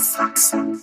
[0.00, 0.80] Sachsen.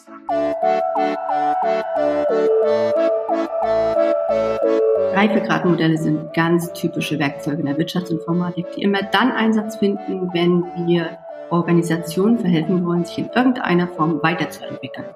[5.13, 11.18] Reifegradmodelle sind ganz typische Werkzeuge in der Wirtschaftsinformatik, die immer dann Einsatz finden, wenn wir
[11.50, 15.07] Organisationen verhelfen wollen, sich in irgendeiner Form weiterzuentwickeln.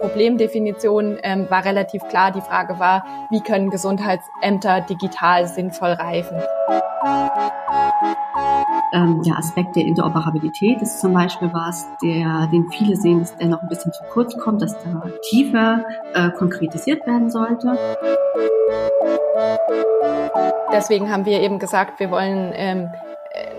[0.00, 2.30] Problemdefinition ähm, war relativ klar.
[2.30, 6.38] Die Frage war, wie können Gesundheitsämter digital sinnvoll reifen?
[8.96, 13.48] Ähm, der Aspekt der Interoperabilität ist zum Beispiel was, der, den viele sehen, dass der
[13.48, 17.78] noch ein bisschen zu kurz kommt, dass da tiefer äh, konkretisiert werden sollte.
[20.72, 22.88] Deswegen haben wir eben gesagt, wir wollen ähm,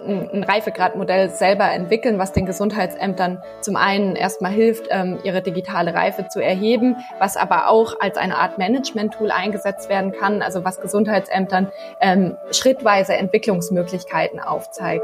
[0.07, 6.27] ein Reifegradmodell selber entwickeln, was den Gesundheitsämtern zum einen erstmal hilft, ähm, ihre digitale Reife
[6.27, 11.71] zu erheben, was aber auch als eine Art Management-Tool eingesetzt werden kann, also was Gesundheitsämtern
[12.01, 15.03] ähm, schrittweise Entwicklungsmöglichkeiten aufzeigt.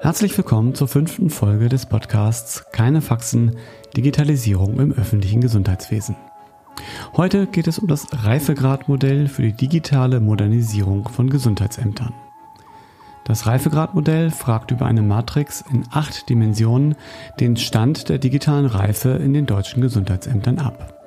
[0.00, 3.58] Herzlich willkommen zur fünften Folge des Podcasts Keine Faxen,
[3.96, 6.16] Digitalisierung im öffentlichen Gesundheitswesen.
[7.16, 12.12] Heute geht es um das Reifegradmodell für die digitale Modernisierung von Gesundheitsämtern.
[13.22, 16.96] Das Reifegradmodell fragt über eine Matrix in acht Dimensionen
[17.38, 21.03] den Stand der digitalen Reife in den deutschen Gesundheitsämtern ab.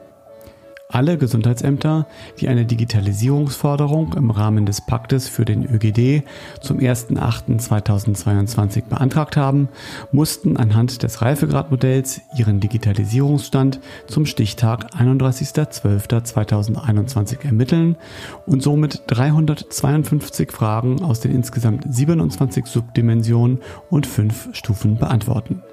[0.89, 2.07] Alle Gesundheitsämter,
[2.39, 6.23] die eine Digitalisierungsforderung im Rahmen des Paktes für den ÖGD
[6.61, 9.67] zum 01.08.2022 beantragt haben,
[10.13, 17.97] mussten anhand des Reifegradmodells ihren Digitalisierungsstand zum Stichtag 31.12.2021 ermitteln
[18.45, 25.63] und somit 352 Fragen aus den insgesamt 27 Subdimensionen und fünf Stufen beantworten.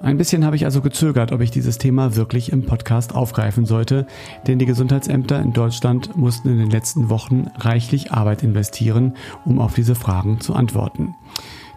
[0.00, 4.06] Ein bisschen habe ich also gezögert, ob ich dieses Thema wirklich im Podcast aufgreifen sollte,
[4.46, 9.74] denn die Gesundheitsämter in Deutschland mussten in den letzten Wochen reichlich Arbeit investieren, um auf
[9.74, 11.16] diese Fragen zu antworten.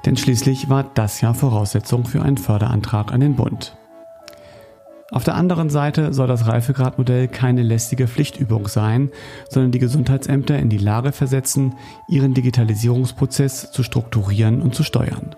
[0.05, 3.75] Denn schließlich war das ja Voraussetzung für einen Förderantrag an den Bund.
[5.09, 9.09] Auf der anderen Seite soll das Reifegradmodell keine lästige Pflichtübung sein,
[9.49, 11.75] sondern die Gesundheitsämter in die Lage versetzen,
[12.07, 15.35] ihren Digitalisierungsprozess zu strukturieren und zu steuern.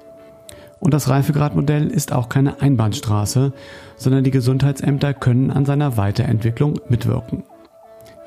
[0.84, 3.54] Und das Reifegradmodell ist auch keine Einbahnstraße,
[3.96, 7.44] sondern die Gesundheitsämter können an seiner Weiterentwicklung mitwirken.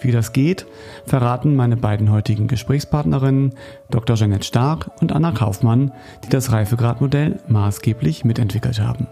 [0.00, 0.67] Wie das geht,
[1.05, 3.53] verraten meine beiden heutigen Gesprächspartnerinnen
[3.91, 4.17] Dr.
[4.17, 5.93] Jeanette Stark und Anna Kaufmann,
[6.25, 9.06] die das Reifegradmodell maßgeblich mitentwickelt haben.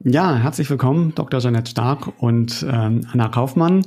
[0.00, 1.38] Ja, herzlich willkommen, Dr.
[1.38, 3.84] Jeanette Stark und ähm, Anna Kaufmann.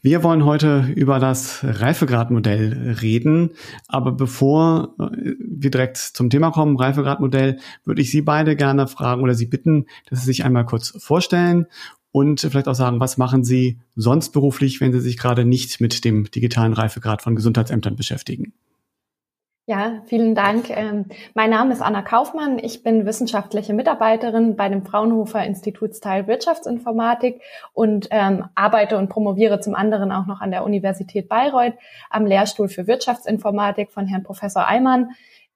[0.00, 3.50] Wir wollen heute über das Reifegradmodell reden.
[3.88, 9.22] Aber bevor äh, wir direkt zum Thema kommen, Reifegradmodell, würde ich Sie beide gerne fragen
[9.22, 11.66] oder Sie bitten, dass Sie sich einmal kurz vorstellen
[12.12, 16.04] und vielleicht auch sagen, was machen Sie sonst beruflich, wenn Sie sich gerade nicht mit
[16.04, 18.52] dem digitalen Reifegrad von Gesundheitsämtern beschäftigen?
[19.68, 20.70] Ja, vielen Dank.
[20.70, 22.58] Ähm, mein Name ist Anna Kaufmann.
[22.58, 27.42] Ich bin wissenschaftliche Mitarbeiterin bei dem Fraunhofer Institutsteil Wirtschaftsinformatik
[27.74, 31.74] und ähm, arbeite und promoviere zum anderen auch noch an der Universität Bayreuth
[32.08, 35.10] am Lehrstuhl für Wirtschaftsinformatik von Herrn Professor Eimann.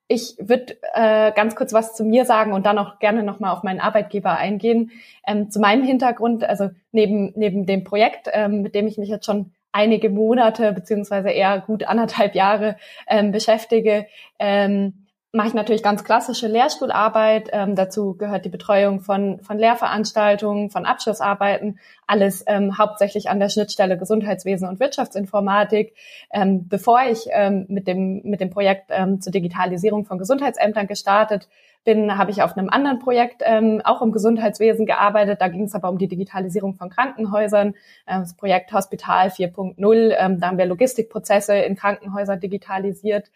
[0.08, 3.62] Ich würde äh, ganz kurz was zu mir sagen und dann auch gerne nochmal auf
[3.62, 4.90] meinen Arbeitgeber eingehen.
[5.26, 9.24] Ähm, zu meinem Hintergrund, also neben, neben dem Projekt, ähm, mit dem ich mich jetzt
[9.24, 12.76] schon einige Monate beziehungsweise eher gut anderthalb Jahre
[13.08, 14.06] ähm, beschäftige,
[14.38, 15.01] ähm,
[15.32, 17.48] mache ich natürlich ganz klassische Lehrstuhlarbeit.
[17.52, 23.48] Ähm, dazu gehört die Betreuung von, von Lehrveranstaltungen, von Abschlussarbeiten, alles ähm, hauptsächlich an der
[23.48, 25.94] Schnittstelle Gesundheitswesen und Wirtschaftsinformatik.
[26.30, 31.48] Ähm, bevor ich ähm, mit, dem, mit dem Projekt ähm, zur Digitalisierung von Gesundheitsämtern gestartet
[31.84, 35.40] bin, habe ich auf einem anderen Projekt ähm, auch im Gesundheitswesen gearbeitet.
[35.40, 37.74] Da ging es aber um die Digitalisierung von Krankenhäusern,
[38.06, 40.14] äh, das Projekt Hospital 4.0.
[40.18, 43.30] Ähm, da haben wir Logistikprozesse in Krankenhäusern digitalisiert.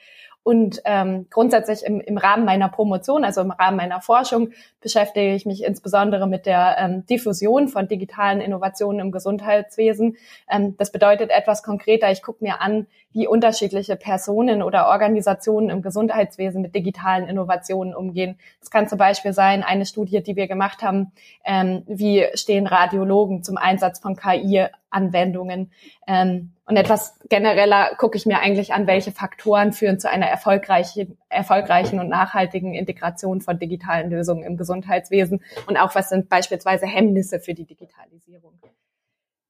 [0.46, 5.44] Und ähm, grundsätzlich im, im Rahmen meiner Promotion, also im Rahmen meiner Forschung, beschäftige ich
[5.44, 10.16] mich insbesondere mit der ähm, Diffusion von digitalen Innovationen im Gesundheitswesen.
[10.48, 15.82] Ähm, das bedeutet etwas konkreter, ich gucke mir an, wie unterschiedliche Personen oder Organisationen im
[15.82, 18.38] Gesundheitswesen mit digitalen Innovationen umgehen.
[18.60, 21.10] Das kann zum Beispiel sein, eine Studie, die wir gemacht haben,
[21.44, 25.72] ähm, wie stehen Radiologen zum Einsatz von KI-Anwendungen.
[26.06, 31.16] Ähm, und etwas genereller gucke ich mir eigentlich an, welche Faktoren führen zu einer erfolgreichen,
[31.28, 37.38] erfolgreichen und nachhaltigen Integration von digitalen Lösungen im Gesundheitswesen und auch was sind beispielsweise Hemmnisse
[37.38, 38.52] für die Digitalisierung.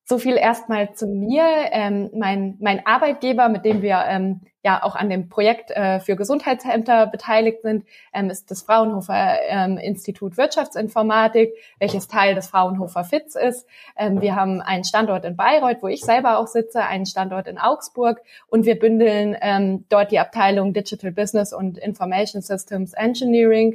[0.08, 1.42] So viel erstmal zu mir.
[1.72, 6.14] Ähm, mein, mein Arbeitgeber, mit dem wir ähm, ja auch an dem Projekt äh, für
[6.14, 13.34] Gesundheitsämter beteiligt sind, ähm, ist das Fraunhofer ähm, Institut Wirtschaftsinformatik, welches Teil des Fraunhofer FITS
[13.34, 13.66] ist.
[13.96, 17.58] Ähm, wir haben einen Standort in Bayreuth, wo ich selber auch sitze, einen Standort in
[17.58, 23.74] Augsburg und wir bündeln ähm, dort die Abteilung Digital Business und Information Systems Engineering.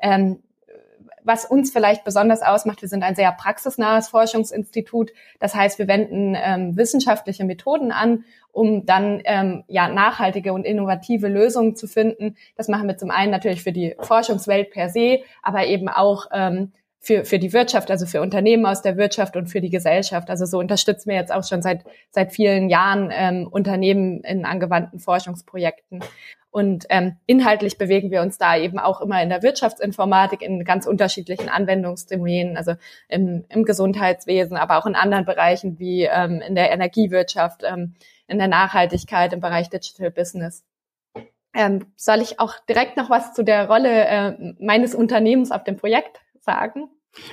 [0.00, 0.44] Ähm,
[1.24, 5.12] was uns vielleicht besonders ausmacht, wir sind ein sehr praxisnahes Forschungsinstitut.
[5.40, 11.28] Das heißt, wir wenden ähm, wissenschaftliche Methoden an, um dann ähm, ja nachhaltige und innovative
[11.28, 12.36] Lösungen zu finden.
[12.56, 16.72] Das machen wir zum einen natürlich für die Forschungswelt per se, aber eben auch ähm,
[17.02, 20.30] für, für die Wirtschaft, also für Unternehmen aus der Wirtschaft und für die Gesellschaft.
[20.30, 25.00] Also so unterstützen wir jetzt auch schon seit, seit vielen Jahren ähm, Unternehmen in angewandten
[25.00, 26.00] Forschungsprojekten.
[26.52, 30.86] Und ähm, inhaltlich bewegen wir uns da eben auch immer in der Wirtschaftsinformatik in ganz
[30.86, 32.74] unterschiedlichen Anwendungsdomänen, also
[33.08, 37.94] im, im Gesundheitswesen, aber auch in anderen Bereichen wie ähm, in der Energiewirtschaft, ähm,
[38.28, 40.62] in der Nachhaltigkeit, im Bereich Digital Business.
[41.54, 45.78] Ähm, soll ich auch direkt noch was zu der Rolle äh, meines Unternehmens auf dem
[45.78, 46.90] Projekt sagen?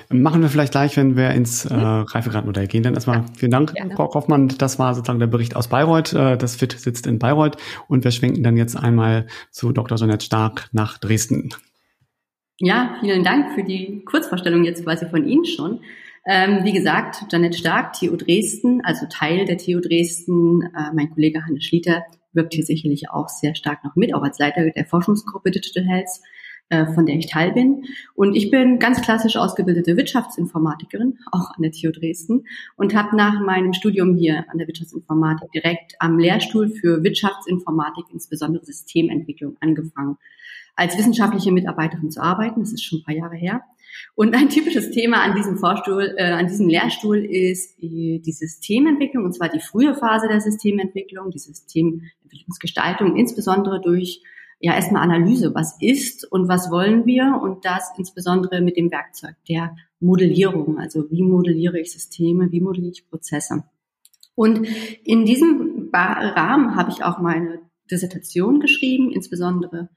[0.09, 1.83] Machen wir vielleicht gleich, wenn wir ins äh, mhm.
[1.83, 2.83] Reifegradmodell gehen.
[2.83, 3.95] Dann erstmal vielen Dank, Gerne.
[3.95, 4.49] Frau Kaufmann.
[4.57, 6.13] Das war sozusagen der Bericht aus Bayreuth.
[6.13, 9.97] Äh, das FIT sitzt in Bayreuth und wir schwenken dann jetzt einmal zu Dr.
[9.97, 11.51] Jeanette Stark nach Dresden.
[12.57, 15.79] Ja, vielen Dank für die Kurzvorstellung jetzt quasi von Ihnen schon.
[16.25, 20.63] Ähm, wie gesagt, Jeanette Stark, TU Dresden, also Teil der TU Dresden.
[20.63, 22.03] Äh, mein Kollege Hannes Schlieter
[22.33, 26.09] wirkt hier sicherlich auch sehr stark noch mit, auch als Leiter der Forschungsgruppe Digital Health.
[26.71, 27.85] Äh, von der ich Teil bin.
[28.13, 32.45] Und ich bin ganz klassisch ausgebildete Wirtschaftsinformatikerin, auch an der TU Dresden,
[32.75, 38.63] und habe nach meinem Studium hier an der Wirtschaftsinformatik direkt am Lehrstuhl für Wirtschaftsinformatik, insbesondere
[38.65, 40.19] Systementwicklung, angefangen,
[40.75, 42.59] als wissenschaftliche Mitarbeiterin zu arbeiten.
[42.59, 43.63] Das ist schon ein paar Jahre her.
[44.13, 49.25] Und ein typisches Thema an diesem Vorstuhl, äh, an diesem Lehrstuhl ist äh, die Systementwicklung,
[49.25, 54.21] und zwar die frühe Phase der Systementwicklung, die Systementwicklungsgestaltung, insbesondere durch
[54.59, 59.35] ja erstmal Analyse, was ist und was wollen wir und das insbesondere mit dem Werkzeug
[59.47, 63.63] der Modellierung, also wie modelliere ich Systeme, wie modelliere ich Prozesse.
[64.35, 64.67] Und
[65.03, 67.59] in diesem Rahmen habe ich auch meine
[67.91, 69.89] Dissertation geschrieben, insbesondere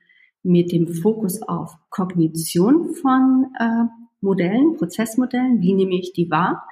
[0.43, 3.85] mit dem Fokus auf Kognition von äh,
[4.21, 6.67] Modellen, Prozessmodellen, wie nehme ich die wahr,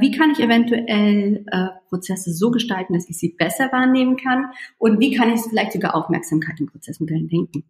[0.00, 4.46] wie kann ich eventuell äh, Prozesse so gestalten, dass ich sie besser wahrnehmen kann?
[4.78, 7.64] Und wie kann ich vielleicht sogar Aufmerksamkeit in Prozessmodellen denken?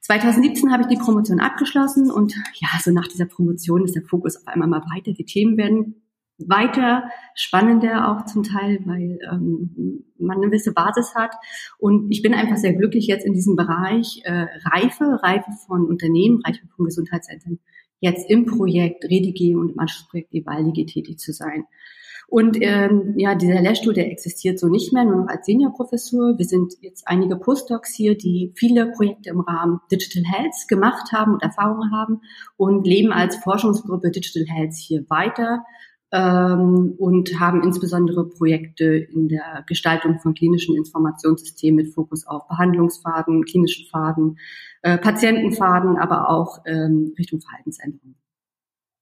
[0.00, 4.36] 2017 habe ich die Promotion abgeschlossen und ja, so nach dieser Promotion ist der Fokus
[4.36, 5.12] auf einmal mal weiter.
[5.12, 6.02] Die Themen werden
[6.38, 7.04] weiter
[7.34, 11.34] spannender auch zum Teil, weil ähm, man eine gewisse Basis hat.
[11.78, 16.40] Und ich bin einfach sehr glücklich jetzt in diesem Bereich äh, Reife, Reife von Unternehmen,
[16.44, 17.60] Reife von Gesundheitszentren
[18.00, 21.64] jetzt im Projekt Redige und im Anschlussprojekt Evalige tätig zu sein.
[22.26, 26.38] Und ähm, ja, dieser Lehrstuhl, der existiert so nicht mehr, nur noch als Seniorprofessur.
[26.38, 31.34] Wir sind jetzt einige Postdocs hier, die viele Projekte im Rahmen Digital Health gemacht haben
[31.34, 32.22] und Erfahrungen haben
[32.56, 35.64] und leben als Forschungsgruppe Digital Health hier weiter
[36.14, 43.44] ähm, und haben insbesondere Projekte in der Gestaltung von klinischen Informationssystemen mit Fokus auf Behandlungsfaden,
[43.44, 44.38] klinische Faden,
[44.82, 48.14] äh, Patientenfaden, aber auch ähm, Richtung Verhaltensänderung.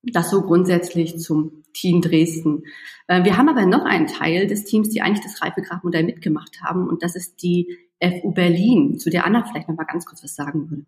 [0.04, 2.62] Das so grundsätzlich zum Team Dresden.
[3.08, 6.88] Äh, wir haben aber noch einen Teil des Teams, die eigentlich das Reifegradmodell mitgemacht haben,
[6.88, 10.34] und das ist die FU Berlin, zu der Anna vielleicht noch mal ganz kurz was
[10.34, 10.86] sagen würde.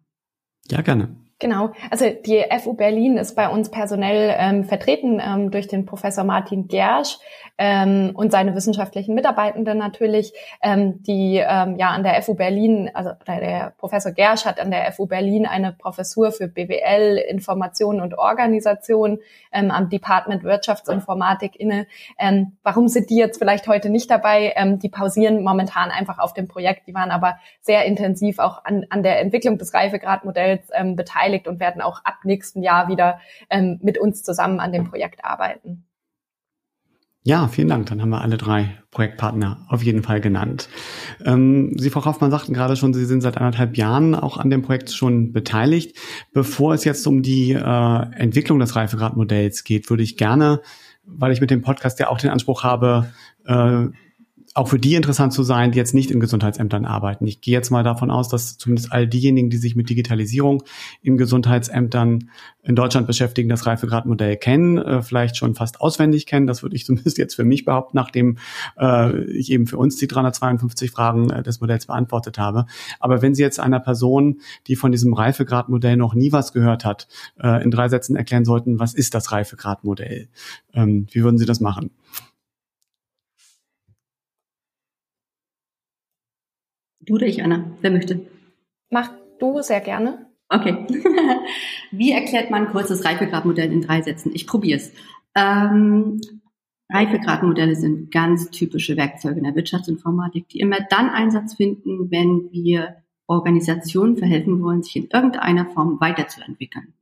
[0.70, 1.16] Ja, gerne.
[1.40, 6.22] Genau, also die FU Berlin ist bei uns personell ähm, vertreten ähm, durch den Professor
[6.22, 7.18] Martin Gersch
[7.58, 10.32] ähm, und seine wissenschaftlichen Mitarbeitenden natürlich,
[10.62, 14.90] ähm, die ähm, ja an der FU Berlin, also der Professor Gersch hat an der
[14.92, 19.18] FU Berlin eine Professur für BWL, Information und Organisation
[19.52, 21.88] ähm, am Department Wirtschaftsinformatik inne.
[22.16, 24.52] Ähm, warum sind die jetzt vielleicht heute nicht dabei?
[24.54, 28.86] Ähm, die pausieren momentan einfach auf dem Projekt, die waren aber sehr intensiv auch an,
[28.90, 33.18] an der Entwicklung des Reifegradmodells ähm, beteiligt beteiligt und werden auch ab nächsten Jahr wieder
[33.50, 35.84] ähm, mit uns zusammen an dem Projekt arbeiten.
[37.26, 37.86] Ja, vielen Dank.
[37.86, 40.68] Dann haben wir alle drei Projektpartner auf jeden Fall genannt.
[41.24, 44.60] Ähm, Sie, Frau Hoffmann, sagten gerade schon, Sie sind seit anderthalb Jahren auch an dem
[44.60, 45.96] Projekt schon beteiligt.
[46.34, 50.60] Bevor es jetzt um die äh, Entwicklung des Reifegradmodells geht, würde ich gerne,
[51.06, 53.10] weil ich mit dem Podcast ja auch den Anspruch habe,
[53.46, 53.86] äh,
[54.54, 57.26] auch für die interessant zu sein, die jetzt nicht in Gesundheitsämtern arbeiten.
[57.26, 60.62] Ich gehe jetzt mal davon aus, dass zumindest all diejenigen, die sich mit Digitalisierung
[61.02, 62.30] in Gesundheitsämtern
[62.62, 66.46] in Deutschland beschäftigen, das Reifegradmodell kennen, äh, vielleicht schon fast auswendig kennen.
[66.46, 68.38] Das würde ich zumindest jetzt für mich behaupten, nachdem
[68.78, 72.66] äh, ich eben für uns die 352 Fragen äh, des Modells beantwortet habe.
[73.00, 77.08] Aber wenn Sie jetzt einer Person, die von diesem Reifegradmodell noch nie was gehört hat,
[77.42, 80.28] äh, in drei Sätzen erklären sollten, was ist das Reifegradmodell?
[80.74, 81.90] Ähm, wie würden Sie das machen?
[87.06, 87.64] Du oder ich, Anna?
[87.80, 88.26] Wer möchte?
[88.90, 90.26] Mach du sehr gerne.
[90.48, 90.86] Okay.
[91.90, 94.32] Wie erklärt man ein kurzes Reifegradmodell in drei Sätzen?
[94.34, 94.92] Ich probiere es.
[95.34, 96.20] Ähm,
[96.90, 102.96] Reifegradmodelle sind ganz typische Werkzeuge in der Wirtschaftsinformatik, die immer dann Einsatz finden, wenn wir
[103.26, 106.94] Organisationen verhelfen wollen, sich in irgendeiner Form weiterzuentwickeln.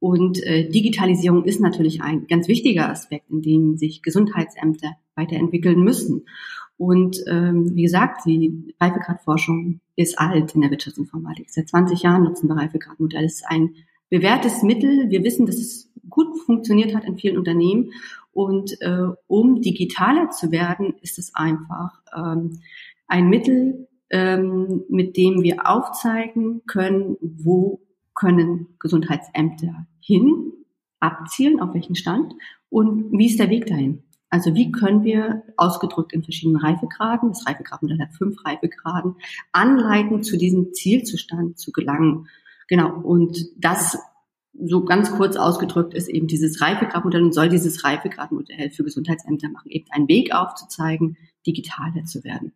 [0.00, 6.26] Und äh, Digitalisierung ist natürlich ein ganz wichtiger Aspekt, in dem sich Gesundheitsämter weiterentwickeln müssen.
[6.80, 11.50] Und ähm, wie gesagt, die Reifegradforschung ist alt in der Wirtschaftsinformatik.
[11.50, 13.26] Seit 20 Jahren nutzen wir Reifegradmodelle.
[13.26, 13.74] Es ist ein
[14.08, 15.10] bewährtes Mittel.
[15.10, 17.92] Wir wissen, dass es gut funktioniert hat in vielen Unternehmen.
[18.32, 22.60] Und äh, um digitaler zu werden, ist es einfach ähm,
[23.08, 27.82] ein Mittel, ähm, mit dem wir aufzeigen können, wo
[28.14, 30.54] können Gesundheitsämter hin,
[30.98, 32.32] abzielen, auf welchen Stand
[32.70, 34.02] und wie ist der Weg dahin.
[34.30, 39.16] Also wie können wir ausgedrückt in verschiedenen Reifegraden, das Reifegradmodell hat fünf Reifegraden,
[39.52, 42.28] anleiten, zu diesem Zielzustand zu gelangen.
[42.68, 43.00] Genau.
[43.00, 43.98] Und das
[44.52, 49.70] so ganz kurz ausgedrückt ist eben dieses Reifegradmodell und soll dieses Reifegradmodell für Gesundheitsämter machen,
[49.70, 52.52] eben einen Weg aufzuzeigen, digitaler zu werden.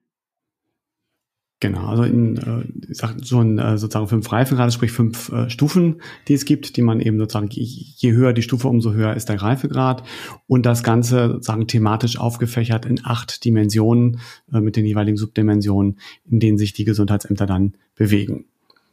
[1.65, 5.49] Genau, also in äh, ich sag, so ein äh, sozusagen fünf Reifegrade, sprich fünf äh,
[5.49, 9.15] Stufen, die es gibt, die man eben sozusagen, je, je höher die Stufe, umso höher
[9.15, 10.03] ist der Reifegrad
[10.47, 14.21] und das Ganze sozusagen thematisch aufgefächert in acht Dimensionen
[14.53, 15.99] äh, mit den jeweiligen Subdimensionen,
[16.31, 18.45] in denen sich die Gesundheitsämter dann bewegen.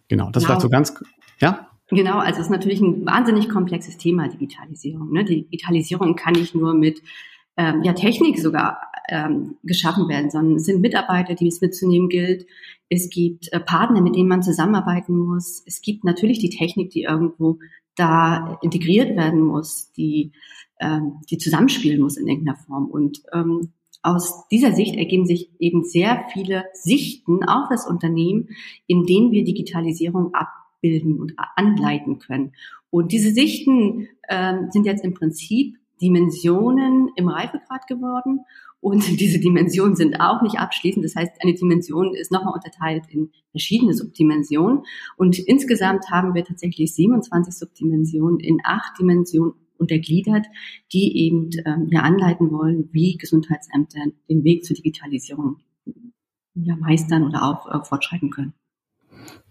[0.07, 0.47] Genau, das genau.
[0.47, 0.93] vielleicht so ganz,
[1.39, 1.67] ja?
[1.89, 5.11] Genau, also es ist natürlich ein wahnsinnig komplexes Thema, Digitalisierung.
[5.11, 5.25] Ne?
[5.25, 7.01] Digitalisierung kann nicht nur mit
[7.57, 12.45] ähm, ja, Technik sogar ähm, geschaffen werden, sondern es sind Mitarbeiter, die es mitzunehmen gilt.
[12.89, 15.63] Es gibt äh, Partner, mit denen man zusammenarbeiten muss.
[15.65, 17.59] Es gibt natürlich die Technik, die irgendwo
[17.95, 20.31] da integriert werden muss, die,
[20.79, 22.87] ähm, die zusammenspielen muss in irgendeiner Form.
[22.87, 28.49] Und ähm, aus dieser Sicht ergeben sich eben sehr viele Sichten auf das Unternehmen,
[28.87, 32.53] in denen wir Digitalisierung abbilden und anleiten können.
[32.89, 38.41] Und diese Sichten ähm, sind jetzt im Prinzip Dimensionen im Reifegrad geworden.
[38.81, 41.05] Und diese Dimensionen sind auch nicht abschließend.
[41.05, 44.83] Das heißt, eine Dimension ist nochmal unterteilt in verschiedene Subdimensionen.
[45.15, 50.45] Und insgesamt haben wir tatsächlich 27 Subdimensionen in acht Dimensionen untergliedert,
[50.93, 55.57] die eben ähm, ja anleiten wollen, wie Gesundheitsämter den Weg zur Digitalisierung
[56.53, 58.53] ja, meistern oder auch äh, fortschreiten können.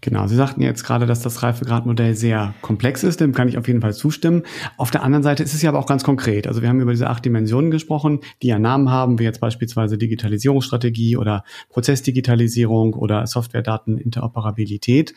[0.03, 3.67] Genau, Sie sagten jetzt gerade, dass das Reifegradmodell sehr komplex ist, dem kann ich auf
[3.67, 4.41] jeden Fall zustimmen.
[4.77, 6.47] Auf der anderen Seite ist es ja aber auch ganz konkret.
[6.47, 9.99] Also wir haben über diese acht Dimensionen gesprochen, die ja Namen haben, wie jetzt beispielsweise
[9.99, 15.13] Digitalisierungsstrategie oder Prozessdigitalisierung oder Softwaredateninteroperabilität.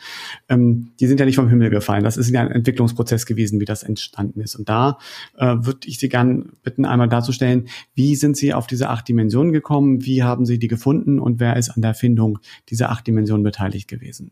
[0.51, 2.05] Ähm, die sind ja nicht vom Himmel gefallen.
[2.05, 4.55] Das ist ja ein Entwicklungsprozess gewesen, wie das entstanden ist.
[4.55, 4.99] Und da
[5.39, 9.55] äh, würde ich Sie gern bitten, einmal darzustellen, wie sind Sie auf diese acht Dimensionen
[9.55, 13.45] gekommen, wie haben Sie die gefunden und wer ist an der Erfindung dieser acht Dimensionen
[13.45, 14.31] beteiligt gewesen?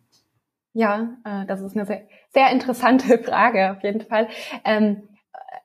[0.75, 4.29] Ja, äh, das ist eine sehr, sehr interessante Frage auf jeden Fall.
[4.65, 5.09] Ähm,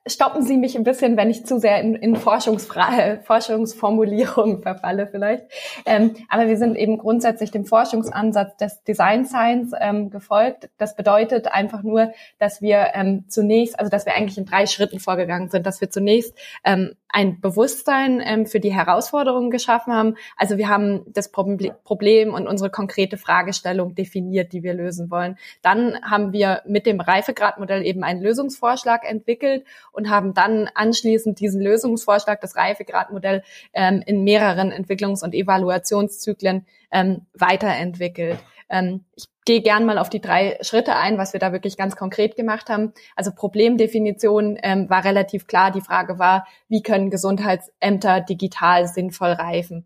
[0.08, 5.44] stoppen Sie mich ein bisschen, wenn ich zu sehr in, in Forschungsfra Forschungsformulierungen verfalle vielleicht.
[5.86, 10.70] Ähm, aber wir sind eben grundsätzlich dem Forschungsansatz des Design Science ähm, gefolgt.
[10.78, 15.00] Das bedeutet einfach nur, dass wir ähm, zunächst, also dass wir eigentlich in drei Schritten
[15.00, 16.34] vorgegangen sind, dass wir zunächst
[16.64, 20.16] ähm, ein Bewusstsein ähm, für die Herausforderungen geschaffen haben.
[20.36, 25.38] Also wir haben das Problem und unsere konkrete Fragestellung definiert, die wir lösen wollen.
[25.62, 29.64] Dann haben wir mit dem Reifegradmodell eben einen Lösungsvorschlag entwickelt
[29.98, 33.42] und haben dann anschließend diesen Lösungsvorschlag, das Reifegradmodell,
[33.74, 38.38] ähm, in mehreren Entwicklungs- und Evaluationszyklen ähm, weiterentwickelt.
[38.70, 41.96] Ähm, ich gehe gern mal auf die drei Schritte ein, was wir da wirklich ganz
[41.96, 42.92] konkret gemacht haben.
[43.16, 45.72] Also Problemdefinition ähm, war relativ klar.
[45.72, 49.84] Die Frage war, wie können Gesundheitsämter digital sinnvoll reifen?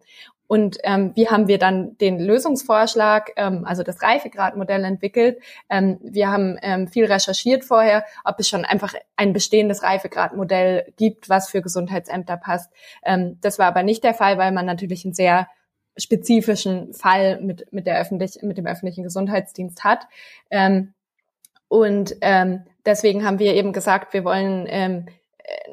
[0.52, 5.40] Und ähm, wie haben wir dann den Lösungsvorschlag, ähm, also das Reifegradmodell entwickelt?
[5.70, 11.30] Ähm, wir haben ähm, viel recherchiert vorher, ob es schon einfach ein bestehendes Reifegradmodell gibt,
[11.30, 12.70] was für Gesundheitsämter passt.
[13.02, 15.48] Ähm, das war aber nicht der Fall, weil man natürlich ein sehr
[15.96, 20.06] spezifischen Fall mit, mit, der öffentlich, mit dem öffentlichen Gesundheitsdienst hat.
[20.50, 20.92] Ähm,
[21.68, 25.06] und ähm, deswegen haben wir eben gesagt, wir wollen ähm,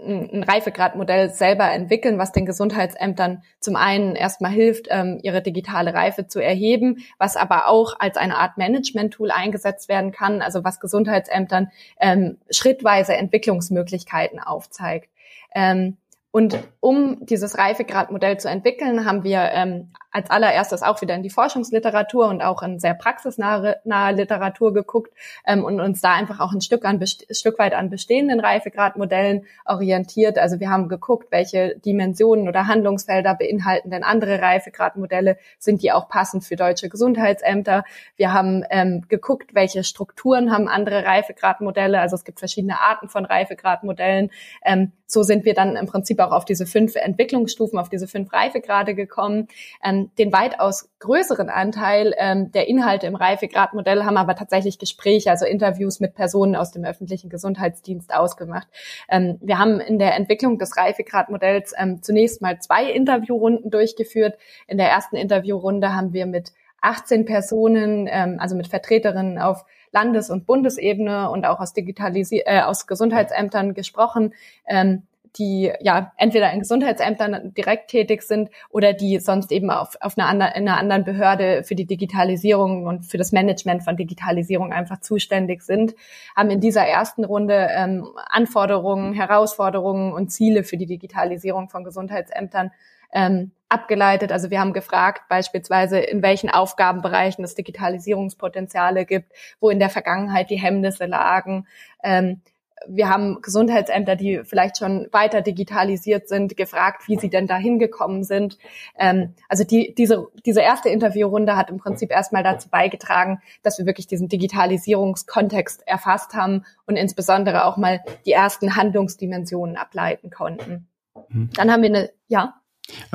[0.03, 6.27] ein Reifegradmodell selber entwickeln, was den Gesundheitsämtern zum einen erstmal hilft, ähm, ihre digitale Reife
[6.27, 11.71] zu erheben, was aber auch als eine Art Management-Tool eingesetzt werden kann, also was Gesundheitsämtern
[11.99, 15.09] ähm, schrittweise Entwicklungsmöglichkeiten aufzeigt.
[15.53, 15.97] Ähm,
[16.31, 21.30] und um dieses Reifegradmodell zu entwickeln, haben wir ähm, als allererstes auch wieder in die
[21.30, 25.13] Forschungsliteratur und auch in sehr praxisnahe nahe Literatur geguckt
[25.46, 30.38] ähm, und uns da einfach auch ein Stück, an, Stück weit an bestehenden Reifegradmodellen orientiert.
[30.38, 36.10] Also wir haben geguckt, welche Dimensionen oder Handlungsfelder beinhalten denn andere Reifegradmodelle, sind die auch
[36.10, 37.84] passend für deutsche Gesundheitsämter.
[38.16, 42.00] Wir haben ähm, geguckt, welche Strukturen haben andere Reifegradmodelle.
[42.00, 44.32] Also es gibt verschiedene Arten von Reifegradmodellen.
[44.63, 48.32] Ähm, so sind wir dann im Prinzip auch auf diese fünf Entwicklungsstufen, auf diese fünf
[48.32, 49.48] Reifegrade gekommen.
[49.84, 55.46] Ähm, den weitaus größeren Anteil ähm, der Inhalte im Reifegradmodell haben aber tatsächlich Gespräche, also
[55.46, 58.68] Interviews mit Personen aus dem öffentlichen Gesundheitsdienst ausgemacht.
[59.10, 64.38] Ähm, wir haben in der Entwicklung des Reifegradmodells ähm, zunächst mal zwei Interviewrunden durchgeführt.
[64.68, 66.51] In der ersten Interviewrunde haben wir mit
[66.82, 72.62] 18 Personen, ähm, also mit Vertreterinnen auf Landes- und Bundesebene und auch aus, Digitalisi äh,
[72.62, 74.34] aus Gesundheitsämtern gesprochen,
[74.68, 75.03] ähm,
[75.38, 80.27] die ja entweder in Gesundheitsämtern direkt tätig sind oder die sonst eben auf, auf einer,
[80.27, 85.00] anderen, in einer anderen Behörde für die Digitalisierung und für das Management von Digitalisierung einfach
[85.01, 85.95] zuständig sind,
[86.36, 92.71] haben in dieser ersten Runde ähm, Anforderungen, Herausforderungen und Ziele für die Digitalisierung von Gesundheitsämtern
[93.12, 94.31] ähm, abgeleitet.
[94.31, 100.50] Also wir haben gefragt beispielsweise, in welchen Aufgabenbereichen es Digitalisierungspotenziale gibt, wo in der Vergangenheit
[100.50, 101.67] die Hemmnisse lagen.
[102.03, 102.41] Ähm,
[102.88, 108.24] wir haben Gesundheitsämter, die vielleicht schon weiter digitalisiert sind, gefragt, wie sie denn da hingekommen
[108.24, 108.57] sind.
[108.98, 113.86] Ähm, also die, diese, diese erste Interviewrunde hat im Prinzip erstmal dazu beigetragen, dass wir
[113.86, 120.88] wirklich diesen Digitalisierungskontext erfasst haben und insbesondere auch mal die ersten Handlungsdimensionen ableiten konnten.
[121.29, 121.50] Mhm.
[121.55, 122.55] Dann haben wir eine, ja.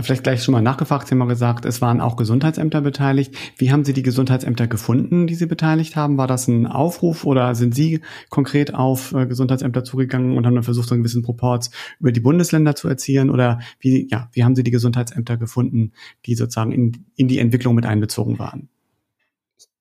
[0.01, 3.35] Vielleicht gleich schon mal nachgefragt, Sie haben mal gesagt, es waren auch Gesundheitsämter beteiligt.
[3.59, 6.19] Wie haben Sie die Gesundheitsämter gefunden, die Sie beteiligt haben?
[6.19, 10.65] War das ein Aufruf oder sind Sie konkret auf äh, Gesundheitsämter zugegangen und haben dann
[10.65, 13.31] versucht, so einen gewissen Proports über die Bundesländer zu erzielen?
[13.31, 15.93] Oder wie, ja, wie haben Sie die Gesundheitsämter gefunden,
[16.27, 18.69] die sozusagen in, in die Entwicklung mit einbezogen waren?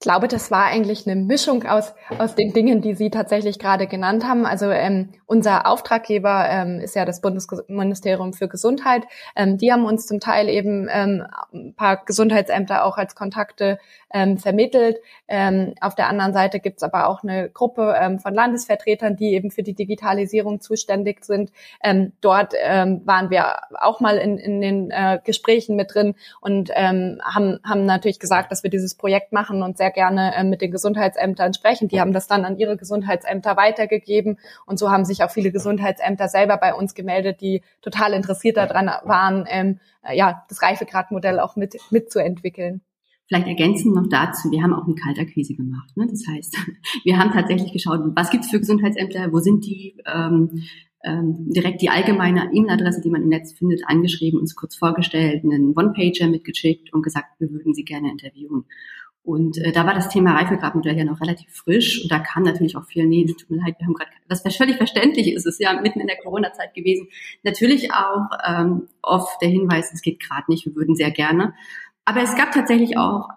[0.03, 3.88] Ich glaube, das war eigentlich eine Mischung aus, aus den Dingen, die Sie tatsächlich gerade
[3.88, 4.45] genannt haben.
[4.45, 9.03] Also ähm, unser Auftraggeber ähm, ist ja das Bundesministerium für Gesundheit.
[9.33, 13.79] Ähm, die haben uns zum Teil eben ähm, ein paar Gesundheitsämter auch als Kontakte
[14.13, 14.98] ähm, vermittelt.
[15.29, 19.33] Ähm, auf der anderen Seite gibt es aber auch eine Gruppe ähm, von Landesvertretern, die
[19.33, 21.53] eben für die Digitalisierung zuständig sind.
[21.81, 26.72] Ähm, dort ähm, waren wir auch mal in, in den äh, Gesprächen mit drin und
[26.74, 30.62] ähm, haben, haben natürlich gesagt, dass wir dieses Projekt machen und sehr gerne äh, mit
[30.62, 31.88] den Gesundheitsämtern sprechen.
[31.88, 36.27] Die haben das dann an ihre Gesundheitsämter weitergegeben und so haben sich auch viele Gesundheitsämter
[36.27, 41.56] selber bei uns gemeldet, die total interessiert daran waren, ähm, äh, ja, das Reifegradmodell auch
[41.56, 42.82] mit mitzuentwickeln.
[43.27, 45.95] Vielleicht ergänzend noch dazu, wir haben auch eine Kaltakquise gemacht.
[45.95, 46.08] Ne?
[46.10, 46.58] Das heißt,
[47.03, 50.63] wir haben tatsächlich geschaut, was gibt es für Gesundheitsämter, wo sind die, ähm,
[51.03, 55.73] ähm, direkt die allgemeine E-Mail-Adresse, die man im Netz findet, angeschrieben, uns kurz vorgestellt, einen
[55.75, 58.65] One-Pager mitgeschickt und gesagt, wir würden sie gerne interviewen.
[59.23, 62.75] Und äh, da war das Thema Reifegradmodell ja noch relativ frisch und da kam natürlich
[62.75, 65.79] auch viel, nee, tut mir leid, wir haben gerade, was völlig verständlich ist, es ja
[65.79, 67.07] mitten in der Corona-Zeit gewesen.
[67.43, 71.53] Natürlich auch ähm, oft der Hinweis, es geht gerade nicht, wir würden sehr gerne.
[72.03, 73.29] Aber es gab tatsächlich auch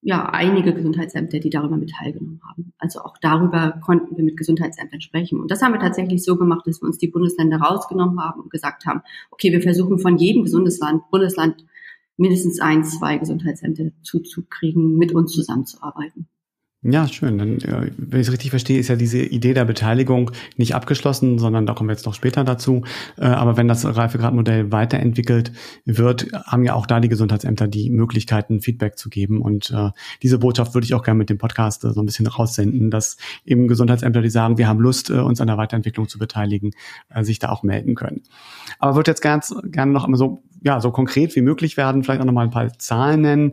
[0.00, 2.72] ja einige Gesundheitsämter, die darüber mit teilgenommen haben.
[2.78, 5.40] Also auch darüber konnten wir mit Gesundheitsämtern sprechen.
[5.40, 8.50] Und das haben wir tatsächlich so gemacht, dass wir uns die Bundesländer rausgenommen haben und
[8.50, 11.64] gesagt haben, okay, wir versuchen von jedem Bundesland, Bundesland
[12.16, 16.28] mindestens ein, zwei Gesundheitsämter zuzukriegen, mit uns zusammenzuarbeiten.
[16.82, 17.38] Ja, schön.
[17.38, 21.38] Dann, äh, wenn ich es richtig verstehe, ist ja diese Idee der Beteiligung nicht abgeschlossen,
[21.38, 22.82] sondern da kommen wir jetzt noch später dazu.
[23.16, 25.52] Äh, aber wenn das Reifegradmodell weiterentwickelt
[25.84, 29.40] wird, haben ja auch da die Gesundheitsämter die Möglichkeiten, Feedback zu geben.
[29.40, 29.90] Und äh,
[30.22, 33.68] diese Botschaft würde ich auch gerne mit dem Podcast so ein bisschen raussenden, dass eben
[33.68, 36.72] Gesundheitsämter, die sagen, wir haben Lust, uns an der Weiterentwicklung zu beteiligen,
[37.20, 38.22] sich da auch melden können.
[38.78, 42.20] Aber würde jetzt ganz gerne noch einmal so ja, so konkret wie möglich werden, vielleicht
[42.20, 43.52] auch nochmal ein paar Zahlen nennen.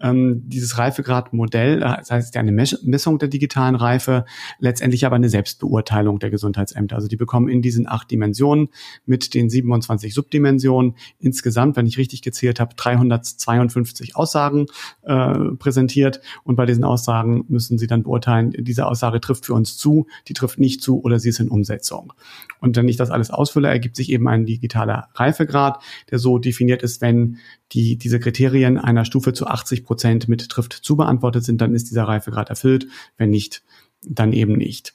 [0.00, 2.52] Ähm, dieses Reifegradmodell, das heißt ja eine
[2.82, 4.24] Messung der digitalen Reife,
[4.58, 6.96] letztendlich aber eine Selbstbeurteilung der Gesundheitsämter.
[6.96, 8.68] Also die bekommen in diesen acht Dimensionen
[9.06, 14.66] mit den 27 Subdimensionen insgesamt, wenn ich richtig gezählt habe, 352 Aussagen
[15.02, 16.20] äh, präsentiert.
[16.44, 20.34] Und bei diesen Aussagen müssen sie dann beurteilen, diese Aussage trifft für uns zu, die
[20.34, 22.12] trifft nicht zu oder sie ist in Umsetzung.
[22.60, 26.82] Und wenn ich das alles ausfülle, ergibt sich eben ein digitaler Reifegrad, der so definiert
[26.82, 27.38] ist, wenn
[27.74, 31.90] die, diese Kriterien einer Stufe zu 80 Prozent mit trifft zu beantwortet sind, dann ist
[31.90, 32.86] dieser Reifegrad erfüllt.
[33.16, 33.62] Wenn nicht,
[34.02, 34.94] dann eben nicht.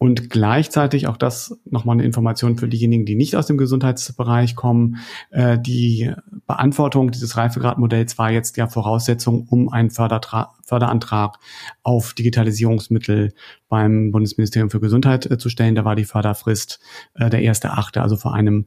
[0.00, 4.98] Und gleichzeitig auch das nochmal eine Information für diejenigen, die nicht aus dem Gesundheitsbereich kommen.
[5.30, 6.12] Äh, die
[6.46, 11.38] Beantwortung dieses Reifegradmodells war jetzt ja Voraussetzung, um einen Fördertra Förderantrag
[11.82, 13.32] auf Digitalisierungsmittel
[13.68, 15.74] beim Bundesministerium für Gesundheit äh, zu stellen.
[15.74, 16.78] Da war die Förderfrist
[17.14, 18.66] äh, der erste Achte, also vor einem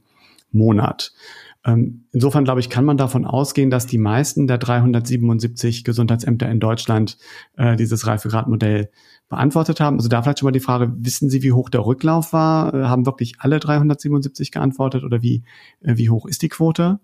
[0.50, 1.12] Monat.
[1.64, 6.60] Ähm, insofern, glaube ich, kann man davon ausgehen, dass die meisten der 377 Gesundheitsämter in
[6.60, 7.18] Deutschland
[7.56, 8.90] äh, dieses Reifegradmodell
[9.28, 9.96] beantwortet haben.
[9.96, 12.74] Also da vielleicht schon mal die Frage, wissen Sie, wie hoch der Rücklauf war?
[12.74, 15.44] Äh, haben wirklich alle 377 geantwortet oder wie,
[15.82, 16.98] äh, wie hoch ist die Quote?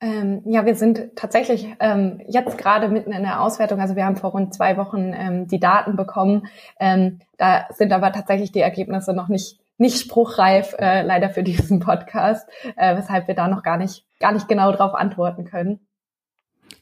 [0.00, 3.80] Ähm, ja, wir sind tatsächlich ähm, jetzt gerade mitten in der Auswertung.
[3.80, 6.46] Also wir haben vor rund zwei Wochen ähm, die Daten bekommen.
[6.78, 11.80] Ähm, da sind aber tatsächlich die Ergebnisse noch nicht nicht spruchreif, äh, leider für diesen
[11.80, 15.87] Podcast, äh, weshalb wir da noch gar nicht gar nicht genau drauf antworten können.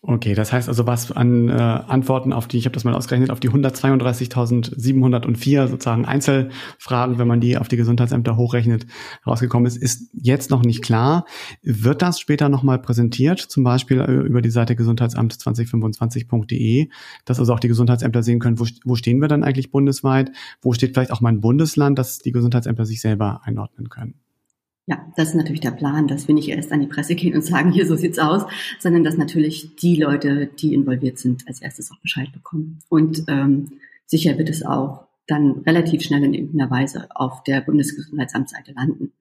[0.09, 3.31] Okay, das heißt also, was an äh, Antworten auf die, ich habe das mal ausgerechnet,
[3.31, 8.87] auf die 132.704 sozusagen Einzelfragen, wenn man die auf die Gesundheitsämter hochrechnet,
[9.27, 11.25] rausgekommen ist, ist jetzt noch nicht klar.
[11.65, 16.89] Wird das später nochmal präsentiert, zum Beispiel äh, über die Seite gesundheitsamt2025.de,
[17.25, 20.31] dass also auch die Gesundheitsämter sehen können, wo, wo stehen wir dann eigentlich bundesweit,
[20.63, 24.15] wo steht vielleicht auch mein Bundesland, dass die Gesundheitsämter sich selber einordnen können?
[24.89, 27.43] Ja, das ist natürlich der Plan, dass wir nicht erst an die Presse gehen und
[27.43, 28.45] sagen, hier so sieht's aus,
[28.79, 32.79] sondern dass natürlich die Leute, die involviert sind, als erstes auch Bescheid bekommen.
[32.89, 33.73] Und ähm,
[34.07, 39.13] sicher wird es auch dann relativ schnell in irgendeiner Weise auf der Bundesgesundheitsamtsseite landen.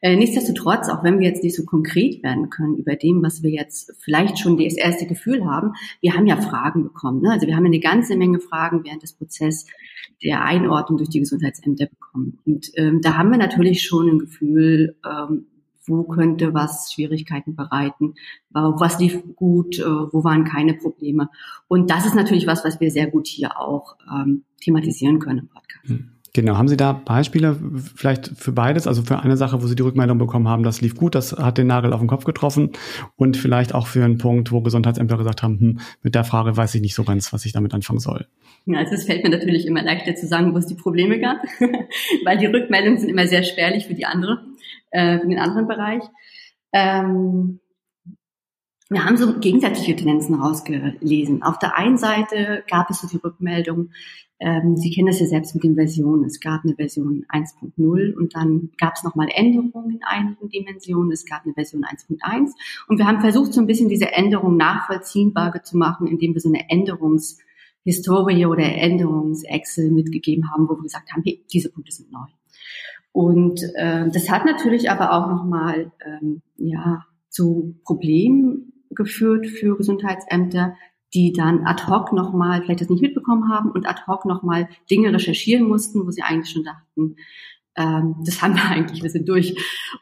[0.00, 3.50] Äh, nichtsdestotrotz, auch wenn wir jetzt nicht so konkret werden können über dem, was wir
[3.50, 7.22] jetzt vielleicht schon das erste Gefühl haben, wir haben ja Fragen bekommen.
[7.22, 7.32] Ne?
[7.32, 9.66] Also wir haben eine ganze Menge Fragen während des Prozesses
[10.22, 12.38] der Einordnung durch die Gesundheitsämter bekommen.
[12.46, 15.46] Und ähm, da haben wir natürlich schon ein Gefühl, ähm,
[15.88, 18.14] wo könnte was Schwierigkeiten bereiten,
[18.50, 21.28] was lief gut, äh, wo waren keine Probleme.
[21.66, 25.48] Und das ist natürlich was, was wir sehr gut hier auch ähm, thematisieren können im
[25.48, 25.88] Podcast.
[25.88, 26.10] Hm.
[26.34, 27.56] Genau, haben Sie da Beispiele
[27.96, 28.86] vielleicht für beides?
[28.86, 31.58] Also für eine Sache, wo Sie die Rückmeldung bekommen haben, das lief gut, das hat
[31.58, 32.70] den Nagel auf den Kopf getroffen
[33.16, 36.74] und vielleicht auch für einen Punkt, wo Gesundheitsämter gesagt haben, hm, mit der Frage weiß
[36.74, 38.26] ich nicht so ganz, was ich damit anfangen soll.
[38.66, 41.38] Ja, also es fällt mir natürlich immer leichter zu sagen, wo es die Probleme gab,
[42.24, 44.44] weil die Rückmeldungen sind immer sehr spärlich für die andere,
[44.90, 46.02] äh, für den anderen Bereich.
[46.72, 47.60] Ähm,
[48.90, 51.42] wir haben so gegensätzliche Tendenzen rausgelesen.
[51.42, 53.90] Auf der einen Seite gab es so die Rückmeldung,
[54.40, 56.24] ähm, Sie kennen das ja selbst mit den Versionen.
[56.24, 61.10] Es gab eine Version 1.0 und dann gab es nochmal Änderungen in einigen Dimensionen.
[61.10, 62.52] Es gab eine Version 1.1
[62.86, 66.48] und wir haben versucht, so ein bisschen diese Änderung nachvollziehbar zu machen, indem wir so
[66.48, 72.26] eine Änderungshistorie oder Änderungs-Excel mitgegeben haben, wo wir gesagt haben, hey, diese Punkte sind neu.
[73.12, 80.74] Und äh, das hat natürlich aber auch nochmal ähm, ja, zu Problemen geführt für Gesundheitsämter,
[81.14, 85.12] die dann ad hoc nochmal vielleicht das nicht mitbekommen haben und ad hoc nochmal Dinge
[85.12, 87.16] recherchieren mussten, wo sie eigentlich schon dachten,
[87.76, 89.56] ähm, das haben wir eigentlich, wir sind durch.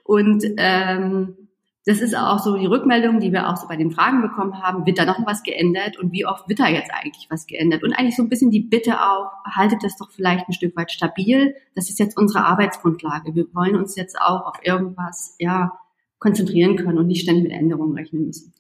[0.05, 1.46] Und ähm,
[1.87, 4.87] das ist auch so die Rückmeldung, die wir auch so bei den Fragen bekommen haben,
[4.87, 7.85] wird da noch was geändert und wie oft wird da jetzt eigentlich was geändert?
[7.85, 10.91] Und eigentlich so ein bisschen die Bitte auch, haltet das doch vielleicht ein Stück weit
[10.91, 11.55] stabil.
[11.77, 13.37] Das ist jetzt unsere Arbeitsgrundlage.
[13.37, 15.79] Wir wollen uns jetzt auch auf irgendwas, ja,
[16.19, 18.53] konzentrieren können und nicht ständig mit Änderungen rechnen müssen.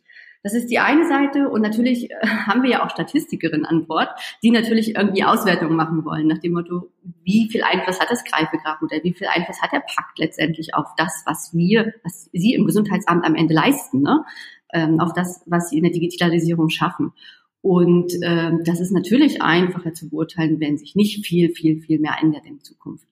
[0.46, 2.14] Das ist die eine Seite und natürlich äh,
[2.46, 4.10] haben wir ja auch Statistikerinnen an Bord,
[4.44, 6.92] die natürlich irgendwie Auswertungen machen wollen nach dem Motto,
[7.24, 11.24] wie viel Einfluss hat das Greifegrabmodell, wie viel Einfluss hat der Pakt letztendlich auf das,
[11.26, 14.24] was wir, was Sie im Gesundheitsamt am Ende leisten, ne?
[14.72, 17.12] Ähm, auf das, was Sie in der Digitalisierung schaffen.
[17.60, 22.18] Und ähm, das ist natürlich einfacher zu beurteilen, wenn sich nicht viel, viel, viel mehr
[22.22, 23.08] ändert in Zukunft.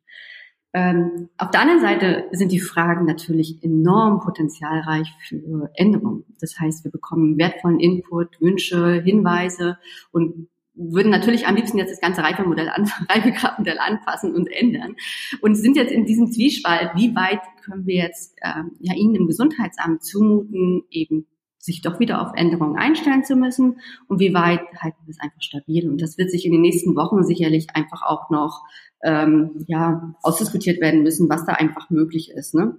[0.74, 6.24] Ähm, auf der anderen Seite sind die Fragen natürlich enorm potenzialreich für Änderungen.
[6.40, 9.78] Das heißt, wir bekommen wertvollen Input, Wünsche, Hinweise
[10.10, 14.96] und würden natürlich am liebsten jetzt das ganze Reifemodell an, Reifegrabmodell anpassen und ändern.
[15.40, 19.26] Und sind jetzt in diesem Zwiespalt, wie weit können wir jetzt ähm, ja Ihnen im
[19.28, 21.26] Gesundheitsamt zumuten, eben
[21.64, 25.40] sich doch wieder auf Änderungen einstellen zu müssen und wie weit halten wir es einfach
[25.40, 25.88] stabil.
[25.88, 28.62] Und das wird sich in den nächsten Wochen sicherlich einfach auch noch
[29.02, 32.54] ähm, ja, ausdiskutiert werden müssen, was da einfach möglich ist.
[32.54, 32.76] Ne?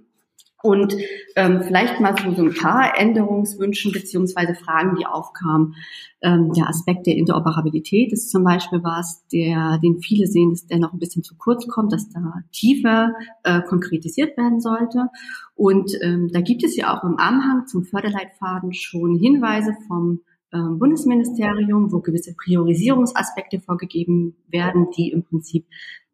[0.62, 0.96] Und
[1.36, 5.74] ähm, vielleicht mal so, so ein paar Änderungswünschen beziehungsweise Fragen, die aufkamen.
[6.22, 10.78] Ähm, der Aspekt der Interoperabilität ist zum Beispiel was, der, den viele sehen, dass der
[10.78, 12.20] noch ein bisschen zu kurz kommt, dass da
[12.52, 13.12] tiefer
[13.44, 15.08] äh, konkretisiert werden sollte.
[15.54, 20.20] Und ähm, da gibt es ja auch im Anhang zum Förderleitfaden schon Hinweise vom
[20.52, 25.66] ähm, Bundesministerium, wo gewisse Priorisierungsaspekte vorgegeben werden, die im Prinzip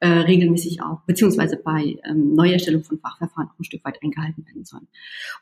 [0.03, 4.65] äh, regelmäßig auch, beziehungsweise bei ähm, Neuerstellung von Fachverfahren auch ein Stück weit eingehalten werden
[4.65, 4.88] sollen.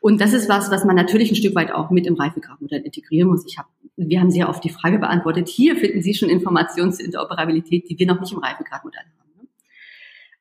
[0.01, 3.29] Und das ist was, was man natürlich ein Stück weit auch mit im Reifegrafmodell integrieren
[3.29, 3.43] muss.
[3.47, 3.65] Ich hab,
[3.97, 7.97] wir haben sehr oft die Frage beantwortet, hier finden Sie schon Informationen zur Interoperabilität, die
[7.97, 9.41] wir noch nicht im Reifegrafmodell haben.
[9.41, 9.47] Ne?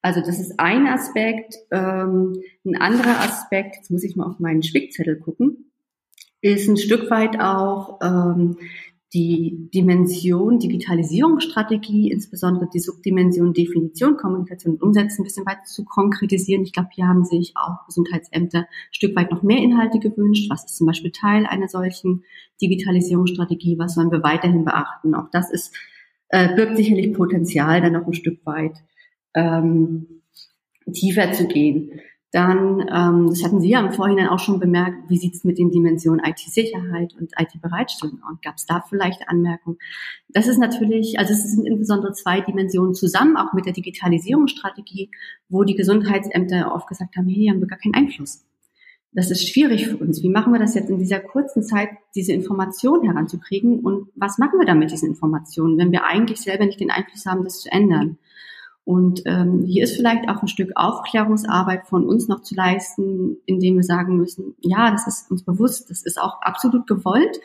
[0.02, 1.54] Also das ist ein Aspekt.
[1.70, 5.70] Ähm, ein anderer Aspekt, jetzt muss ich mal auf meinen Spickzettel gucken,
[6.42, 8.58] ist ein Stück weit auch ähm,
[9.12, 16.62] die Dimension Digitalisierungsstrategie, insbesondere die Subdimension Definition, Kommunikation und Umsetzen ein bisschen weiter zu konkretisieren.
[16.62, 20.48] Ich glaube, hier haben sich auch Gesundheitsämter ein Stück weit noch mehr Inhalte gewünscht.
[20.48, 22.22] Was ist zum Beispiel Teil einer solchen
[22.62, 23.78] Digitalisierungsstrategie?
[23.78, 25.14] Was sollen wir weiterhin beachten?
[25.16, 25.74] Auch das ist,
[26.28, 28.76] äh, birgt sicherlich Potenzial, dann noch ein Stück weit
[29.34, 30.22] ähm,
[30.92, 32.00] tiefer zu gehen.
[32.32, 35.58] Dann, ähm, das hatten Sie ja im Vorhinein auch schon bemerkt, wie sieht es mit
[35.58, 38.38] den Dimensionen IT-Sicherheit und IT-Bereitstellung aus?
[38.40, 39.78] Gab es da vielleicht Anmerkungen?
[40.28, 45.10] Das ist natürlich, also es sind insbesondere zwei Dimensionen zusammen, auch mit der Digitalisierungsstrategie,
[45.48, 48.44] wo die Gesundheitsämter oft gesagt haben, hier haben wir gar keinen Einfluss.
[49.12, 50.22] Das ist schwierig für uns.
[50.22, 53.80] Wie machen wir das jetzt in dieser kurzen Zeit, diese Information heranzukriegen?
[53.80, 57.26] Und was machen wir dann mit diesen Informationen, wenn wir eigentlich selber nicht den Einfluss
[57.26, 58.18] haben, das zu ändern?
[58.90, 63.76] Und ähm, hier ist vielleicht auch ein Stück Aufklärungsarbeit von uns noch zu leisten, indem
[63.76, 67.38] wir sagen müssen, ja, das ist uns bewusst, das ist auch absolut gewollt,